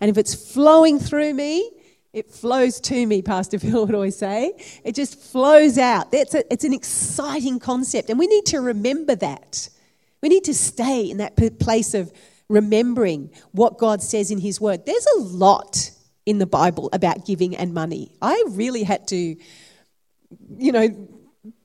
And 0.01 0.09
if 0.09 0.17
it's 0.17 0.33
flowing 0.33 0.97
through 0.97 1.35
me, 1.35 1.69
it 2.13 2.31
flows 2.31 2.79
to 2.81 3.05
me, 3.05 3.21
Pastor 3.21 3.59
Phil 3.59 3.85
would 3.85 3.93
always 3.93 4.17
say. 4.17 4.53
It 4.83 4.95
just 4.95 5.19
flows 5.19 5.77
out. 5.77 6.11
That's 6.11 6.33
a, 6.33 6.51
it's 6.51 6.63
an 6.63 6.73
exciting 6.73 7.59
concept, 7.59 8.09
and 8.09 8.17
we 8.17 8.25
need 8.25 8.47
to 8.47 8.59
remember 8.59 9.13
that. 9.17 9.69
We 10.23 10.29
need 10.29 10.45
to 10.45 10.53
stay 10.53 11.01
in 11.11 11.17
that 11.17 11.35
place 11.59 11.93
of 11.93 12.09
remembering 12.47 13.29
what 13.51 13.77
God 13.77 14.01
says 14.01 14.31
in 14.31 14.39
His 14.39 14.61
Word. 14.61 14.85
There's 14.85 15.05
a 15.17 15.19
lot 15.19 15.91
in 16.25 16.37
the 16.37 16.45
Bible 16.45 16.89
about 16.93 17.25
giving 17.25 17.57
and 17.57 17.73
money. 17.73 18.13
I 18.21 18.41
really 18.51 18.83
had 18.83 19.05
to, 19.09 19.35
you 20.57 20.71
know, 20.71 21.09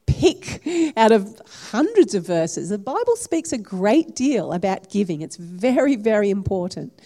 pick 0.06 0.66
out 0.96 1.12
of 1.12 1.40
hundreds 1.70 2.16
of 2.16 2.26
verses. 2.26 2.70
The 2.70 2.78
Bible 2.78 3.14
speaks 3.14 3.52
a 3.52 3.58
great 3.58 4.16
deal 4.16 4.52
about 4.52 4.90
giving, 4.90 5.22
it's 5.22 5.36
very, 5.36 5.94
very 5.94 6.28
important. 6.28 7.00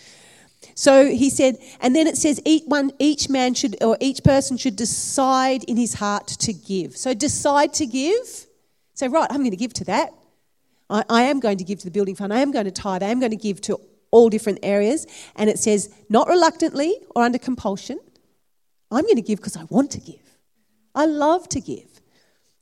So 0.74 1.04
he 1.04 1.28
said, 1.28 1.58
and 1.82 1.94
then 1.94 2.06
it 2.06 2.16
says 2.16 2.40
each 2.46 2.62
one, 2.64 2.92
each 2.98 3.28
man 3.28 3.52
should, 3.52 3.76
or 3.82 3.98
each 4.00 4.24
person 4.24 4.56
should 4.56 4.76
decide 4.76 5.64
in 5.64 5.76
his 5.76 5.92
heart 5.92 6.28
to 6.28 6.54
give. 6.54 6.96
So 6.96 7.12
decide 7.12 7.74
to 7.74 7.84
give. 7.84 8.46
Say, 8.94 9.08
right, 9.08 9.26
I'm 9.28 9.40
going 9.40 9.50
to 9.50 9.56
give 9.58 9.74
to 9.74 9.84
that. 9.84 10.14
I, 10.90 11.04
I 11.08 11.22
am 11.22 11.40
going 11.40 11.58
to 11.58 11.64
give 11.64 11.78
to 11.80 11.84
the 11.84 11.90
building 11.90 12.14
fund. 12.14 12.32
I 12.32 12.40
am 12.40 12.50
going 12.50 12.64
to 12.66 12.70
tithe. 12.70 13.02
I 13.02 13.08
am 13.08 13.20
going 13.20 13.30
to 13.30 13.36
give 13.36 13.60
to 13.62 13.78
all 14.10 14.28
different 14.28 14.60
areas. 14.62 15.06
And 15.36 15.50
it 15.50 15.58
says, 15.58 15.92
not 16.08 16.28
reluctantly 16.28 16.96
or 17.16 17.22
under 17.22 17.38
compulsion. 17.38 17.98
I'm 18.90 19.04
going 19.04 19.16
to 19.16 19.22
give 19.22 19.38
because 19.38 19.56
I 19.56 19.64
want 19.64 19.90
to 19.92 20.00
give. 20.00 20.20
I 20.94 21.06
love 21.06 21.48
to 21.50 21.60
give. 21.60 21.88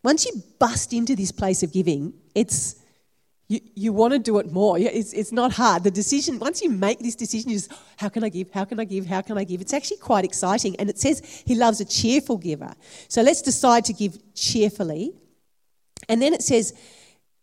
Once 0.02 0.24
you 0.24 0.42
bust 0.58 0.92
into 0.92 1.14
this 1.16 1.32
place 1.32 1.62
of 1.62 1.72
giving, 1.72 2.14
it's 2.34 2.76
you, 3.48 3.60
you 3.74 3.92
want 3.92 4.12
to 4.12 4.20
do 4.20 4.38
it 4.38 4.52
more. 4.52 4.78
It's, 4.78 5.12
it's 5.12 5.32
not 5.32 5.52
hard. 5.52 5.82
The 5.82 5.90
decision, 5.90 6.38
once 6.38 6.62
you 6.62 6.70
make 6.70 7.00
this 7.00 7.16
decision, 7.16 7.50
just, 7.50 7.72
how 7.96 8.08
can 8.08 8.22
I 8.22 8.28
give? 8.28 8.48
How 8.52 8.64
can 8.64 8.78
I 8.78 8.84
give? 8.84 9.06
How 9.06 9.22
can 9.22 9.36
I 9.36 9.42
give? 9.42 9.60
It's 9.60 9.74
actually 9.74 9.96
quite 9.96 10.24
exciting. 10.24 10.76
And 10.76 10.88
it 10.88 11.00
says 11.00 11.42
he 11.44 11.56
loves 11.56 11.80
a 11.80 11.84
cheerful 11.84 12.38
giver. 12.38 12.72
So 13.08 13.22
let's 13.22 13.42
decide 13.42 13.84
to 13.86 13.92
give 13.92 14.16
cheerfully. 14.34 15.14
And 16.08 16.22
then 16.22 16.32
it 16.32 16.42
says 16.42 16.72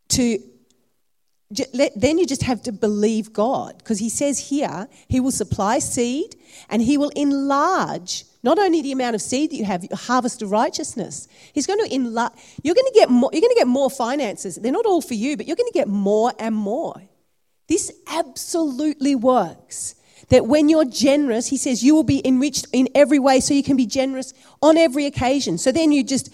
to 0.10 0.40
then 1.50 2.18
you 2.18 2.26
just 2.26 2.44
have 2.44 2.62
to 2.64 2.74
believe 2.74 3.32
God 3.32 3.78
because 3.78 4.00
he 4.00 4.10
says 4.10 4.50
here 4.50 4.88
he 5.08 5.22
will 5.22 5.32
supply 5.32 5.80
seed 5.80 6.36
and 6.70 6.82
he 6.82 6.98
will 6.98 7.12
enlarge 7.16 8.26
not 8.44 8.60
only 8.60 8.82
the 8.82 8.92
amount 8.92 9.16
of 9.16 9.22
seed 9.22 9.52
that 9.52 9.56
you 9.56 9.66
have, 9.66 9.84
your 9.84 9.98
harvest 9.98 10.42
of 10.42 10.52
righteousness. 10.52 11.28
He's 11.54 11.66
going 11.66 11.80
to 11.86 11.94
enlarge. 11.94 12.34
You're 12.64 12.76
going 12.76 12.86
to 12.86 12.94
get 12.94 13.10
more. 13.10 13.30
You're 13.32 13.42
going 13.42 13.54
to 13.54 13.60
get 13.60 13.68
more 13.68 13.90
finances. 13.90 14.56
They're 14.56 14.72
not 14.72 14.86
all 14.86 15.02
for 15.02 15.14
you, 15.14 15.38
but 15.38 15.48
you're 15.48 15.56
going 15.56 15.72
to 15.72 15.78
get 15.78 15.88
more 15.88 16.34
and 16.38 16.54
more. 16.54 17.02
This 17.68 17.92
absolutely 18.08 19.16
works. 19.16 19.96
That 20.30 20.48
when 20.48 20.68
you're 20.68 20.86
generous, 20.86 21.48
he 21.48 21.58
says 21.58 21.84
you 21.84 21.96
will 21.96 22.04
be 22.04 22.26
enriched 22.26 22.68
in 22.74 22.90
every 22.94 23.20
way, 23.20 23.40
so 23.40 23.54
you 23.54 23.64
can 23.64 23.78
be 23.78 23.86
generous 23.86 24.34
on 24.62 24.76
every 24.76 25.06
occasion. 25.06 25.58
So 25.58 25.72
then 25.72 25.94
you 25.94 26.04
just 26.04 26.34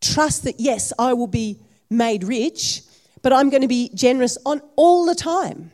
trust 0.00 0.44
that 0.44 0.60
yes, 0.60 0.92
I 0.98 1.12
will 1.14 1.26
be 1.26 1.58
made 1.90 2.22
rich 2.22 2.82
but 3.26 3.32
I'm 3.32 3.50
going 3.50 3.62
to 3.62 3.66
be 3.66 3.90
generous 3.92 4.38
on 4.46 4.62
all 4.76 5.04
the 5.04 5.16
time. 5.16 5.72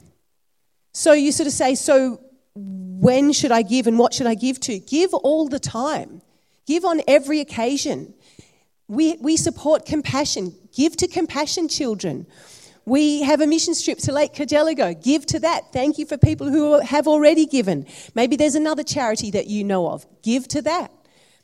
So 0.94 1.12
you 1.12 1.30
sort 1.32 1.46
of 1.46 1.52
say, 1.52 1.74
so 1.74 2.18
when 2.54 3.30
should 3.34 3.52
I 3.52 3.60
give 3.60 3.86
and 3.86 3.98
what 3.98 4.14
should 4.14 4.26
I 4.26 4.34
give 4.34 4.58
to? 4.60 4.78
Give 4.78 5.12
all 5.12 5.50
the 5.50 5.58
time. 5.58 6.22
Give 6.66 6.86
on 6.86 7.02
every 7.06 7.40
occasion. 7.40 8.14
We, 8.88 9.18
we 9.20 9.36
support 9.36 9.84
compassion. 9.84 10.54
Give 10.74 10.96
to 10.96 11.06
compassion 11.06 11.68
children. 11.68 12.26
We 12.86 13.20
have 13.20 13.42
a 13.42 13.46
mission 13.46 13.74
trip 13.74 13.98
to 13.98 14.12
Lake 14.12 14.32
Cargelligo. 14.32 14.94
Give 15.02 15.26
to 15.26 15.40
that. 15.40 15.74
Thank 15.74 15.98
you 15.98 16.06
for 16.06 16.16
people 16.16 16.48
who 16.48 16.80
have 16.80 17.06
already 17.06 17.44
given. 17.44 17.86
Maybe 18.14 18.36
there's 18.36 18.54
another 18.54 18.82
charity 18.82 19.30
that 19.32 19.48
you 19.48 19.62
know 19.62 19.90
of. 19.90 20.06
Give 20.22 20.48
to 20.48 20.62
that. 20.62 20.90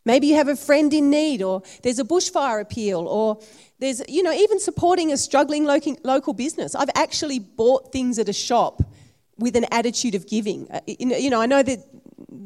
Maybe 0.08 0.28
you 0.28 0.36
have 0.36 0.48
a 0.48 0.56
friend 0.56 0.90
in 0.94 1.10
need, 1.10 1.42
or 1.42 1.62
there's 1.82 1.98
a 1.98 2.04
bushfire 2.04 2.62
appeal, 2.62 3.06
or 3.06 3.38
there's, 3.78 4.00
you 4.08 4.22
know, 4.22 4.32
even 4.32 4.58
supporting 4.58 5.12
a 5.12 5.18
struggling 5.18 5.64
local 6.02 6.32
business. 6.32 6.74
I've 6.74 6.88
actually 6.94 7.40
bought 7.40 7.92
things 7.92 8.18
at 8.18 8.26
a 8.26 8.32
shop 8.32 8.82
with 9.36 9.54
an 9.54 9.66
attitude 9.70 10.14
of 10.14 10.26
giving. 10.26 10.66
Uh, 10.70 10.80
you 10.86 11.28
know, 11.28 11.42
I 11.42 11.46
know 11.46 11.62
that 11.62 11.80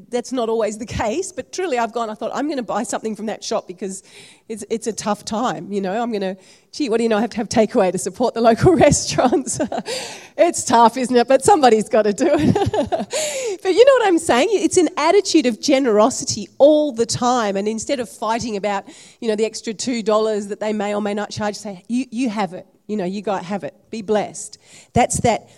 that's 0.08 0.32
not 0.32 0.48
always 0.48 0.78
the 0.78 0.86
case, 0.86 1.32
but 1.32 1.52
truly 1.52 1.78
I've 1.78 1.92
gone, 1.92 2.10
I 2.10 2.14
thought, 2.14 2.30
I'm 2.34 2.46
going 2.46 2.58
to 2.58 2.62
buy 2.62 2.82
something 2.82 3.16
from 3.16 3.26
that 3.26 3.42
shop 3.42 3.66
because 3.66 4.02
it's, 4.48 4.64
it's 4.70 4.86
a 4.86 4.92
tough 4.92 5.24
time. 5.24 5.72
You 5.72 5.80
know, 5.80 6.00
I'm 6.00 6.10
going 6.10 6.22
to, 6.22 6.36
gee, 6.72 6.88
what 6.88 6.98
do 6.98 7.02
you 7.02 7.08
know? 7.08 7.18
I 7.18 7.20
have 7.20 7.30
to 7.30 7.36
have 7.38 7.48
takeaway 7.48 7.92
to 7.92 7.98
support 7.98 8.34
the 8.34 8.40
local 8.50 8.74
restaurants. 8.74 9.58
it's 10.36 10.64
tough, 10.64 10.96
isn't 10.96 11.14
it? 11.14 11.28
But 11.28 11.44
somebody's 11.44 11.88
got 11.88 12.02
to 12.02 12.12
do 12.12 12.28
it. 12.28 12.54
but 13.62 13.72
you 13.72 13.84
know 13.84 13.92
what 13.94 14.06
I'm 14.06 14.18
saying? 14.18 14.48
It's 14.50 14.76
an 14.76 14.88
attitude 14.96 15.46
of 15.46 15.60
generosity 15.60 16.48
all 16.58 16.92
the 16.92 17.06
time. 17.06 17.56
And 17.56 17.68
instead 17.68 18.00
of 18.00 18.08
fighting 18.08 18.56
about, 18.56 18.84
you 19.20 19.28
know, 19.28 19.36
the 19.36 19.44
extra 19.44 19.74
$2 19.74 20.48
that 20.48 20.60
they 20.60 20.72
may 20.72 20.94
or 20.94 21.02
may 21.02 21.14
not 21.14 21.30
charge, 21.30 21.56
say, 21.56 21.84
you, 21.88 22.06
you 22.10 22.28
have 22.28 22.52
it. 22.52 22.66
You 22.86 22.96
know, 22.96 23.04
you 23.04 23.22
got 23.22 23.44
have 23.44 23.64
it. 23.64 23.74
Be 23.90 24.02
blessed. 24.02 24.58
That's 24.92 25.20
that 25.20 25.48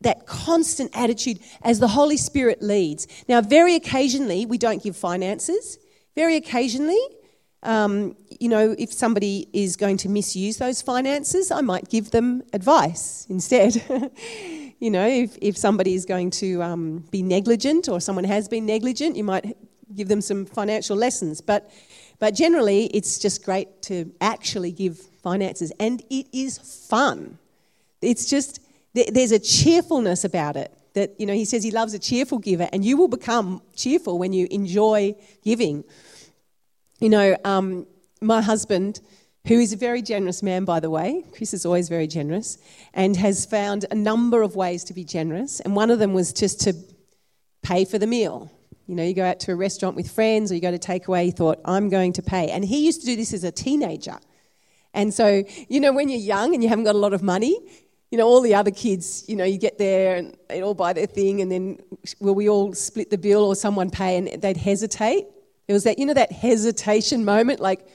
that 0.00 0.26
constant 0.26 0.90
attitude 0.94 1.40
as 1.62 1.80
the 1.80 1.88
Holy 1.88 2.16
Spirit 2.16 2.62
leads. 2.62 3.06
Now, 3.28 3.40
very 3.40 3.74
occasionally, 3.74 4.46
we 4.46 4.58
don't 4.58 4.82
give 4.82 4.96
finances. 4.96 5.78
Very 6.14 6.36
occasionally, 6.36 7.00
um, 7.62 8.16
you 8.38 8.48
know, 8.48 8.74
if 8.78 8.92
somebody 8.92 9.48
is 9.52 9.76
going 9.76 9.96
to 9.98 10.08
misuse 10.08 10.58
those 10.58 10.80
finances, 10.80 11.50
I 11.50 11.60
might 11.60 11.88
give 11.88 12.10
them 12.12 12.42
advice 12.52 13.26
instead. 13.28 13.82
you 14.78 14.90
know, 14.90 15.06
if, 15.06 15.36
if 15.42 15.56
somebody 15.56 15.94
is 15.94 16.04
going 16.04 16.30
to 16.30 16.62
um, 16.62 17.04
be 17.10 17.22
negligent 17.22 17.88
or 17.88 18.00
someone 18.00 18.24
has 18.24 18.48
been 18.48 18.64
negligent, 18.64 19.16
you 19.16 19.24
might 19.24 19.56
give 19.94 20.08
them 20.08 20.20
some 20.20 20.46
financial 20.46 20.96
lessons. 20.96 21.40
But, 21.40 21.70
but 22.20 22.34
generally, 22.34 22.86
it's 22.86 23.18
just 23.18 23.44
great 23.44 23.82
to 23.82 24.12
actually 24.20 24.70
give 24.70 24.98
finances, 25.22 25.72
and 25.80 26.02
it 26.10 26.26
is 26.32 26.58
fun. 26.58 27.38
It's 28.00 28.30
just 28.30 28.60
there's 29.12 29.32
a 29.32 29.38
cheerfulness 29.38 30.24
about 30.24 30.56
it 30.56 30.72
that, 30.94 31.18
you 31.18 31.26
know, 31.26 31.34
he 31.34 31.44
says 31.44 31.62
he 31.62 31.70
loves 31.70 31.94
a 31.94 31.98
cheerful 31.98 32.38
giver, 32.38 32.68
and 32.72 32.84
you 32.84 32.96
will 32.96 33.08
become 33.08 33.62
cheerful 33.76 34.18
when 34.18 34.32
you 34.32 34.48
enjoy 34.50 35.14
giving. 35.44 35.84
You 37.00 37.10
know, 37.10 37.36
um, 37.44 37.86
my 38.20 38.42
husband, 38.42 39.00
who 39.46 39.58
is 39.60 39.72
a 39.72 39.76
very 39.76 40.02
generous 40.02 40.42
man, 40.42 40.64
by 40.64 40.80
the 40.80 40.90
way, 40.90 41.24
Chris 41.32 41.54
is 41.54 41.64
always 41.64 41.88
very 41.88 42.06
generous, 42.06 42.58
and 42.94 43.16
has 43.16 43.46
found 43.46 43.86
a 43.90 43.94
number 43.94 44.42
of 44.42 44.56
ways 44.56 44.84
to 44.84 44.94
be 44.94 45.04
generous. 45.04 45.60
And 45.60 45.76
one 45.76 45.90
of 45.90 45.98
them 45.98 46.14
was 46.14 46.32
just 46.32 46.60
to 46.62 46.74
pay 47.62 47.84
for 47.84 47.98
the 47.98 48.06
meal. 48.06 48.50
You 48.86 48.94
know, 48.94 49.02
you 49.02 49.14
go 49.14 49.24
out 49.24 49.38
to 49.40 49.52
a 49.52 49.56
restaurant 49.56 49.96
with 49.96 50.10
friends 50.10 50.50
or 50.50 50.54
you 50.54 50.62
go 50.62 50.70
to 50.70 50.78
takeaway, 50.78 51.26
he 51.26 51.30
thought, 51.30 51.60
I'm 51.64 51.90
going 51.90 52.14
to 52.14 52.22
pay. 52.22 52.48
And 52.50 52.64
he 52.64 52.86
used 52.86 53.00
to 53.02 53.06
do 53.06 53.16
this 53.16 53.34
as 53.34 53.44
a 53.44 53.52
teenager. 53.52 54.16
And 54.94 55.12
so, 55.12 55.44
you 55.68 55.78
know, 55.78 55.92
when 55.92 56.08
you're 56.08 56.18
young 56.18 56.54
and 56.54 56.62
you 56.62 56.70
haven't 56.70 56.84
got 56.84 56.94
a 56.94 56.98
lot 56.98 57.12
of 57.12 57.22
money, 57.22 57.60
you 58.10 58.18
know, 58.18 58.26
all 58.26 58.40
the 58.40 58.54
other 58.54 58.70
kids, 58.70 59.24
you 59.28 59.36
know, 59.36 59.44
you 59.44 59.58
get 59.58 59.78
there 59.78 60.16
and 60.16 60.36
they 60.48 60.62
all 60.62 60.74
buy 60.74 60.92
their 60.92 61.06
thing, 61.06 61.40
and 61.40 61.50
then 61.50 61.78
will 62.20 62.34
we 62.34 62.48
all 62.48 62.72
split 62.72 63.10
the 63.10 63.18
bill 63.18 63.44
or 63.44 63.54
someone 63.54 63.90
pay, 63.90 64.16
and 64.16 64.42
they'd 64.42 64.56
hesitate. 64.56 65.26
It 65.66 65.72
was 65.72 65.84
that, 65.84 65.98
you 65.98 66.06
know, 66.06 66.14
that 66.14 66.32
hesitation 66.32 67.24
moment, 67.24 67.60
like, 67.60 67.86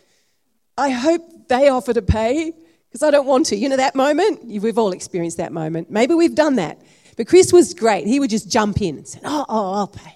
I 0.78 0.90
hope 0.90 1.22
they 1.50 1.70
offer 1.70 1.94
to 1.94 2.02
pay 2.02 2.54
because 2.90 3.04
I 3.04 3.12
don't 3.12 3.26
want 3.26 3.48
to. 3.48 3.56
You 3.56 3.70
know, 3.70 3.78
that 3.78 3.96
moment? 3.96 4.46
We've 4.46 4.78
all 4.78 4.92
experienced 4.92 5.38
that 5.38 5.52
moment. 5.52 5.90
Maybe 5.90 6.14
we've 6.14 6.36
done 6.36 6.56
that. 6.56 6.80
But 7.18 7.28
Chris 7.28 7.52
was 7.54 7.74
great. 7.74 8.08
He 8.08 8.20
would 8.20 8.30
just 8.30 8.50
jump 8.50 8.82
in 8.82 8.98
and 8.98 9.08
say, 9.08 9.20
Oh, 9.24 9.46
oh 9.50 9.74
I'll 9.74 9.88
pay. 9.88 10.14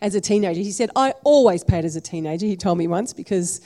As 0.00 0.14
a 0.14 0.20
teenager, 0.20 0.60
he 0.60 0.72
said, 0.72 0.90
I 0.94 1.14
always 1.24 1.64
paid 1.64 1.84
as 1.84 1.96
a 1.96 2.00
teenager, 2.00 2.46
he 2.46 2.56
told 2.56 2.78
me 2.78 2.86
once, 2.86 3.12
because 3.12 3.60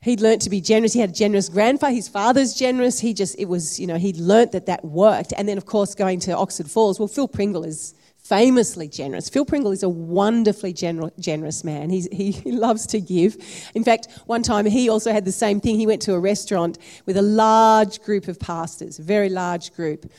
He'd 0.00 0.20
learnt 0.20 0.42
to 0.42 0.50
be 0.50 0.60
generous. 0.60 0.92
He 0.92 1.00
had 1.00 1.10
a 1.10 1.12
generous 1.12 1.48
grandfather. 1.48 1.94
His 1.94 2.08
father's 2.08 2.54
generous. 2.54 3.00
He 3.00 3.12
just, 3.12 3.36
it 3.38 3.46
was, 3.46 3.80
you 3.80 3.86
know, 3.86 3.96
he'd 3.96 4.16
learnt 4.16 4.52
that 4.52 4.66
that 4.66 4.84
worked. 4.84 5.32
And 5.36 5.48
then, 5.48 5.58
of 5.58 5.66
course, 5.66 5.94
going 5.94 6.20
to 6.20 6.36
Oxford 6.36 6.70
Falls, 6.70 7.00
well, 7.00 7.08
Phil 7.08 7.26
Pringle 7.26 7.64
is 7.64 7.94
famously 8.16 8.86
generous. 8.86 9.28
Phil 9.28 9.44
Pringle 9.44 9.72
is 9.72 9.82
a 9.82 9.88
wonderfully 9.88 10.72
gener- 10.72 11.10
generous 11.18 11.64
man. 11.64 11.90
He's, 11.90 12.06
he, 12.12 12.30
he 12.30 12.52
loves 12.52 12.86
to 12.88 13.00
give. 13.00 13.38
In 13.74 13.82
fact, 13.82 14.08
one 14.26 14.42
time 14.42 14.66
he 14.66 14.88
also 14.88 15.12
had 15.12 15.24
the 15.24 15.32
same 15.32 15.60
thing. 15.60 15.76
He 15.78 15.86
went 15.86 16.02
to 16.02 16.14
a 16.14 16.20
restaurant 16.20 16.78
with 17.06 17.16
a 17.16 17.22
large 17.22 18.00
group 18.02 18.28
of 18.28 18.38
pastors, 18.38 19.00
a 19.00 19.02
very 19.02 19.30
large 19.30 19.72
group. 19.74 20.12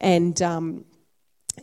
And 0.00 0.40
um, 0.40 0.84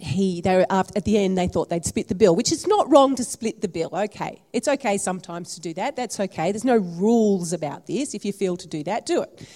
he 0.02 0.42
they 0.42 0.58
were 0.58 0.66
after, 0.70 0.98
at 0.98 1.06
the 1.06 1.18
end 1.18 1.38
they 1.38 1.48
thought 1.48 1.70
they'd 1.70 1.86
split 1.86 2.08
the 2.08 2.16
bill 2.16 2.36
which 2.36 2.52
is 2.52 2.68
not 2.68 2.90
wrong 2.90 3.16
to 3.16 3.24
split 3.24 3.62
the 3.62 3.68
bill 3.68 3.90
okay. 3.94 4.42
It's 4.54 4.68
okay 4.68 4.98
sometimes 4.98 5.56
to 5.56 5.62
do 5.62 5.74
that. 5.75 5.96
That's 5.96 6.20
okay. 6.20 6.51
There's 6.51 6.64
no 6.64 6.77
rules 6.77 7.53
about 7.53 7.88
this. 7.88 8.14
If 8.14 8.25
you 8.25 8.34
feel 8.34 8.58
to 8.58 8.68
do 8.68 8.84
that 8.84 9.05
do 9.05 9.22
it. 9.22 9.48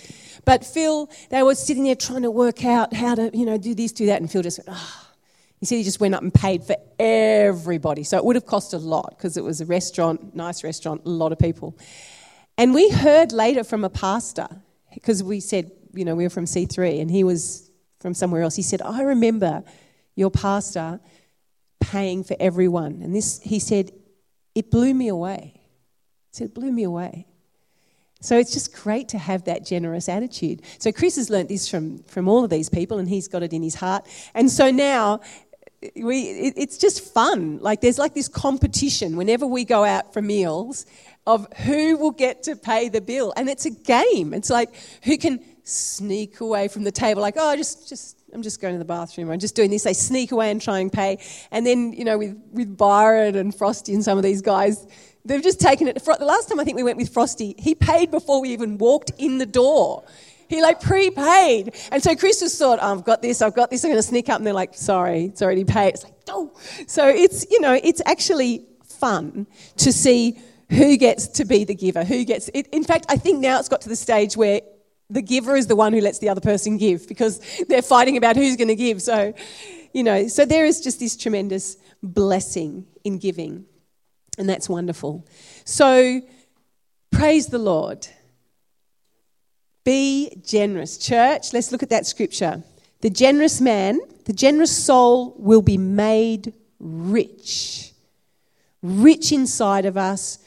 But 0.45 0.65
phil 0.65 1.09
they 1.29 1.43
were 1.43 1.55
sitting 1.55 1.83
there 1.83 1.95
trying 1.95 2.23
to 2.23 2.31
work 2.31 2.65
out 2.65 2.93
how 2.93 3.15
to 3.15 3.29
you 3.33 3.45
know 3.45 3.57
do 3.57 3.75
this 3.75 3.91
do 3.91 4.05
that 4.07 4.21
and 4.21 4.31
phil 4.31 4.41
just 4.41 4.59
went 4.59 4.69
oh. 4.71 5.07
he 5.59 5.65
said 5.65 5.75
he 5.75 5.83
just 5.83 5.99
went 5.99 6.15
up 6.15 6.21
and 6.21 6.33
paid 6.33 6.63
for 6.63 6.75
everybody. 6.97 8.03
So 8.03 8.17
it 8.17 8.25
would 8.25 8.35
have 8.35 8.45
cost 8.45 8.73
a 8.73 8.77
lot 8.77 9.15
because 9.17 9.37
it 9.37 9.43
was 9.43 9.61
a 9.61 9.65
restaurant 9.65 10.35
nice 10.35 10.63
restaurant 10.63 11.01
a 11.05 11.09
lot 11.09 11.31
of 11.31 11.39
people. 11.39 11.77
And 12.57 12.73
we 12.73 12.89
heard 12.89 13.31
later 13.31 13.63
from 13.63 13.83
a 13.83 13.89
pastor 13.89 14.47
because 14.93 15.23
we 15.23 15.39
said 15.39 15.71
you 15.93 16.05
know 16.05 16.15
we 16.15 16.23
were 16.23 16.29
from 16.29 16.45
c3 16.45 17.01
and 17.01 17.09
he 17.09 17.23
was 17.23 17.69
from 17.99 18.13
somewhere 18.13 18.41
else. 18.41 18.55
He 18.55 18.61
said 18.61 18.81
i 18.81 19.01
remember 19.01 19.63
your 20.19 20.29
pastor 20.29 20.99
paying 21.79 22.23
for 22.25 22.35
everyone. 22.39 23.01
And 23.01 23.15
this, 23.15 23.39
he 23.41 23.59
said, 23.59 23.91
it 24.53 24.69
blew 24.69 24.93
me 24.93 25.07
away. 25.07 25.53
He 25.55 26.33
said, 26.33 26.47
it 26.47 26.53
blew 26.53 26.71
me 26.71 26.83
away. 26.83 27.25
So 28.21 28.37
it's 28.37 28.51
just 28.51 28.73
great 28.73 29.07
to 29.09 29.17
have 29.17 29.45
that 29.45 29.65
generous 29.65 30.09
attitude. 30.09 30.61
So 30.77 30.91
Chris 30.91 31.15
has 31.15 31.29
learnt 31.29 31.47
this 31.47 31.69
from, 31.69 31.99
from 32.03 32.27
all 32.27 32.43
of 32.43 32.49
these 32.49 32.69
people 32.69 32.97
and 32.97 33.07
he's 33.07 33.29
got 33.29 33.43
it 33.43 33.53
in 33.53 33.63
his 33.63 33.75
heart. 33.75 34.05
And 34.33 34.51
so 34.51 34.69
now 34.71 35.21
we, 35.95 36.23
it, 36.23 36.53
it's 36.57 36.77
just 36.77 37.13
fun. 37.13 37.59
Like 37.59 37.79
there's 37.79 37.97
like 37.97 38.13
this 38.13 38.27
competition 38.27 39.15
whenever 39.15 39.47
we 39.47 39.63
go 39.63 39.85
out 39.85 40.11
for 40.11 40.21
meals 40.21 40.85
of 41.25 41.47
who 41.59 41.95
will 41.95 42.11
get 42.11 42.43
to 42.43 42.57
pay 42.57 42.89
the 42.89 42.99
bill. 42.99 43.31
And 43.37 43.47
it's 43.47 43.65
a 43.65 43.71
game. 43.71 44.33
It's 44.33 44.49
like 44.49 44.71
who 45.05 45.17
can 45.17 45.39
sneak 45.63 46.41
away 46.41 46.67
from 46.67 46.83
the 46.83 46.91
table, 46.91 47.21
like, 47.21 47.35
oh, 47.37 47.55
just, 47.55 47.87
just 47.87 48.18
I'm 48.33 48.41
just 48.41 48.61
going 48.61 48.75
to 48.75 48.79
the 48.79 48.85
bathroom. 48.85 49.31
I'm 49.31 49.39
just 49.39 49.55
doing 49.55 49.69
this. 49.69 49.83
They 49.83 49.93
sneak 49.93 50.31
away 50.31 50.51
and 50.51 50.61
try 50.61 50.79
and 50.79 50.91
pay. 50.91 51.19
And 51.51 51.65
then, 51.65 51.93
you 51.93 52.05
know, 52.05 52.17
with, 52.17 52.37
with 52.51 52.77
Byron 52.77 53.35
and 53.35 53.53
Frosty 53.53 53.93
and 53.93 54.03
some 54.03 54.17
of 54.17 54.23
these 54.23 54.41
guys, 54.41 54.85
they've 55.25 55.41
just 55.43 55.59
taken 55.59 55.87
it. 55.87 55.95
The 55.95 56.25
last 56.25 56.49
time 56.49 56.59
I 56.59 56.63
think 56.63 56.77
we 56.77 56.83
went 56.83 56.97
with 56.97 57.13
Frosty, 57.13 57.55
he 57.57 57.75
paid 57.75 58.11
before 58.11 58.41
we 58.41 58.49
even 58.49 58.77
walked 58.77 59.11
in 59.17 59.37
the 59.37 59.45
door. 59.45 60.03
He 60.47 60.61
like 60.61 60.81
prepaid. 60.81 61.75
And 61.91 62.01
so 62.01 62.15
Chris 62.15 62.39
just 62.39 62.57
thought, 62.57 62.79
oh, 62.81 62.91
I've 62.91 63.03
got 63.03 63.21
this, 63.21 63.41
I've 63.41 63.55
got 63.55 63.69
this, 63.69 63.83
I'm 63.83 63.91
going 63.91 64.01
to 64.01 64.07
sneak 64.07 64.29
up. 64.29 64.37
And 64.37 64.47
they're 64.47 64.53
like, 64.53 64.73
sorry, 64.73 65.25
it's 65.25 65.41
already 65.41 65.63
paid. 65.63 65.89
It's 65.89 66.03
like, 66.03 66.15
oh. 66.27 66.51
So 66.87 67.07
it's, 67.07 67.49
you 67.51 67.61
know, 67.61 67.79
it's 67.83 68.01
actually 68.05 68.65
fun 68.83 69.47
to 69.77 69.93
see 69.93 70.39
who 70.69 70.97
gets 70.97 71.27
to 71.27 71.45
be 71.45 71.63
the 71.63 71.75
giver, 71.75 72.03
who 72.03 72.23
gets 72.25 72.49
it. 72.53 72.67
In 72.67 72.83
fact, 72.83 73.05
I 73.09 73.17
think 73.17 73.39
now 73.39 73.59
it's 73.59 73.69
got 73.69 73.81
to 73.81 73.89
the 73.89 73.95
stage 73.95 74.37
where 74.37 74.61
the 75.09 75.21
giver 75.21 75.55
is 75.55 75.67
the 75.67 75.75
one 75.75 75.93
who 75.93 76.01
lets 76.01 76.19
the 76.19 76.29
other 76.29 76.41
person 76.41 76.77
give 76.77 77.07
because 77.07 77.41
they're 77.67 77.81
fighting 77.81 78.17
about 78.17 78.35
who's 78.35 78.55
going 78.55 78.67
to 78.67 78.75
give. 78.75 79.01
So, 79.01 79.33
you 79.93 80.03
know, 80.03 80.27
so 80.27 80.45
there 80.45 80.65
is 80.65 80.81
just 80.81 80.99
this 80.99 81.17
tremendous 81.17 81.77
blessing 82.03 82.85
in 83.03 83.17
giving, 83.17 83.65
and 84.37 84.47
that's 84.47 84.69
wonderful. 84.69 85.27
So, 85.65 86.21
praise 87.11 87.47
the 87.47 87.57
Lord. 87.57 88.07
Be 89.83 90.39
generous. 90.45 90.97
Church, 90.97 91.53
let's 91.53 91.71
look 91.71 91.81
at 91.81 91.89
that 91.89 92.05
scripture. 92.05 92.63
The 93.01 93.09
generous 93.09 93.59
man, 93.59 93.99
the 94.25 94.33
generous 94.33 94.75
soul 94.75 95.33
will 95.37 95.61
be 95.61 95.77
made 95.77 96.53
rich. 96.79 97.93
Rich 98.83 99.31
inside 99.31 99.85
of 99.85 99.97
us 99.97 100.39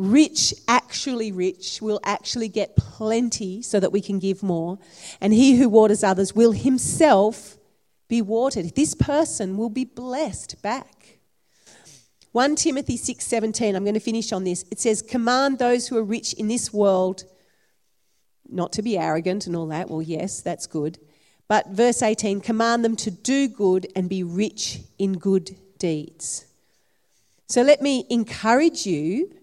rich, 0.00 0.54
actually 0.66 1.30
rich, 1.30 1.82
will 1.82 2.00
actually 2.04 2.48
get 2.48 2.74
plenty 2.74 3.60
so 3.60 3.78
that 3.78 3.92
we 3.92 4.00
can 4.00 4.18
give 4.18 4.42
more. 4.42 4.78
And 5.20 5.34
he 5.34 5.56
who 5.56 5.68
waters 5.68 6.02
others 6.02 6.34
will 6.34 6.52
himself 6.52 7.58
be 8.08 8.22
watered. 8.22 8.74
This 8.74 8.94
person 8.94 9.58
will 9.58 9.68
be 9.68 9.84
blessed 9.84 10.60
back. 10.62 11.18
1 12.32 12.56
Timothy 12.56 12.96
6:17 12.96 13.76
I'm 13.76 13.84
going 13.84 13.94
to 13.94 14.00
finish 14.00 14.32
on 14.32 14.44
this. 14.44 14.64
It 14.70 14.80
says 14.80 15.02
command 15.02 15.58
those 15.58 15.88
who 15.88 15.98
are 15.98 16.04
rich 16.04 16.32
in 16.32 16.48
this 16.48 16.72
world 16.72 17.24
not 18.48 18.72
to 18.72 18.82
be 18.82 18.96
arrogant 18.96 19.46
and 19.46 19.54
all 19.54 19.66
that. 19.66 19.90
Well, 19.90 20.02
yes, 20.02 20.40
that's 20.40 20.66
good. 20.66 20.98
But 21.46 21.68
verse 21.68 22.02
18 22.02 22.40
command 22.40 22.84
them 22.84 22.96
to 22.96 23.10
do 23.10 23.48
good 23.48 23.86
and 23.94 24.08
be 24.08 24.22
rich 24.22 24.80
in 24.98 25.18
good 25.18 25.56
deeds. 25.78 26.46
So 27.48 27.62
let 27.62 27.82
me 27.82 28.06
encourage 28.08 28.86
you 28.86 29.39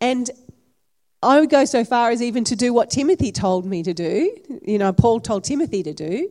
and 0.00 0.30
I 1.22 1.40
would 1.40 1.50
go 1.50 1.64
so 1.64 1.84
far 1.84 2.10
as 2.10 2.22
even 2.22 2.44
to 2.44 2.56
do 2.56 2.72
what 2.72 2.90
Timothy 2.90 3.32
told 3.32 3.66
me 3.66 3.82
to 3.82 3.92
do. 3.92 4.36
You 4.62 4.78
know, 4.78 4.92
Paul 4.92 5.20
told 5.20 5.44
Timothy 5.44 5.82
to 5.82 5.92
do. 5.92 6.30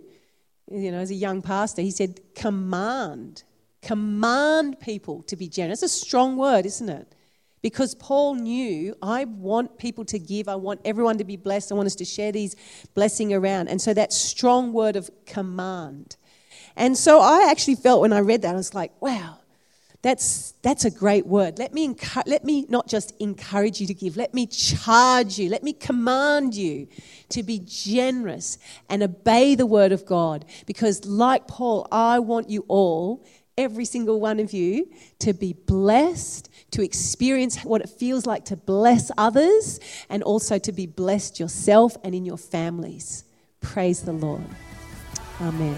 You 0.71 0.91
know, 0.91 0.99
as 0.99 1.11
a 1.11 1.15
young 1.15 1.41
pastor, 1.41 1.81
he 1.81 1.91
said, 1.91 2.21
command, 2.35 3.43
command 3.81 4.79
people 4.79 5.23
to 5.23 5.35
be 5.35 5.47
generous. 5.47 5.83
It's 5.83 5.93
a 5.93 6.05
strong 6.05 6.37
word, 6.37 6.65
isn't 6.65 6.89
it? 6.89 7.13
Because 7.61 7.95
Paul 7.95 8.35
knew, 8.35 8.95
I 9.01 9.25
want 9.25 9.77
people 9.77 10.05
to 10.05 10.19
give. 10.19 10.47
I 10.47 10.55
want 10.55 10.79
everyone 10.85 11.17
to 11.17 11.23
be 11.23 11.35
blessed. 11.35 11.71
I 11.71 11.75
want 11.75 11.87
us 11.87 11.95
to 11.95 12.05
share 12.05 12.31
these 12.31 12.55
blessing 12.93 13.33
around. 13.33 13.67
And 13.67 13.81
so 13.81 13.93
that 13.93 14.13
strong 14.13 14.71
word 14.73 14.95
of 14.95 15.09
command. 15.25 16.15
And 16.75 16.97
so 16.97 17.19
I 17.19 17.47
actually 17.49 17.75
felt 17.75 18.01
when 18.01 18.13
I 18.13 18.19
read 18.19 18.43
that, 18.43 18.53
I 18.53 18.57
was 18.57 18.73
like, 18.73 18.91
wow, 19.01 19.36
That's, 20.07 20.53
that's 20.61 20.85
a 20.85 20.89
great 20.89 21.27
word. 21.27 21.59
Let 21.59 21.73
me, 21.73 21.85
encu- 21.85 22.23
let 22.27 22.45
me 22.45 22.65
not 22.69 22.87
just 22.87 23.13
encourage 23.19 23.81
you 23.81 23.87
to 23.87 23.93
give, 23.93 24.15
let 24.15 24.33
me 24.33 24.47
charge 24.47 25.37
you, 25.37 25.49
let 25.49 25.63
me 25.63 25.73
command 25.73 26.55
you 26.55 26.87
to 27.27 27.43
be 27.43 27.59
generous 27.65 28.57
and 28.89 29.03
obey 29.03 29.55
the 29.55 29.65
word 29.65 29.91
of 29.91 30.05
God. 30.05 30.45
Because, 30.65 31.03
like 31.03 31.45
Paul, 31.49 31.89
I 31.91 32.19
want 32.19 32.49
you 32.49 32.63
all, 32.69 33.25
every 33.57 33.83
single 33.83 34.21
one 34.21 34.39
of 34.39 34.53
you, 34.53 34.89
to 35.19 35.33
be 35.33 35.51
blessed, 35.51 36.49
to 36.71 36.81
experience 36.81 37.61
what 37.65 37.81
it 37.81 37.89
feels 37.89 38.25
like 38.25 38.45
to 38.45 38.55
bless 38.55 39.11
others, 39.17 39.81
and 40.09 40.23
also 40.23 40.57
to 40.57 40.71
be 40.71 40.85
blessed 40.85 41.37
yourself 41.37 41.97
and 42.05 42.15
in 42.15 42.23
your 42.23 42.37
families. 42.37 43.25
Praise 43.59 44.03
the 44.03 44.13
Lord. 44.13 44.45
Amen. 45.41 45.77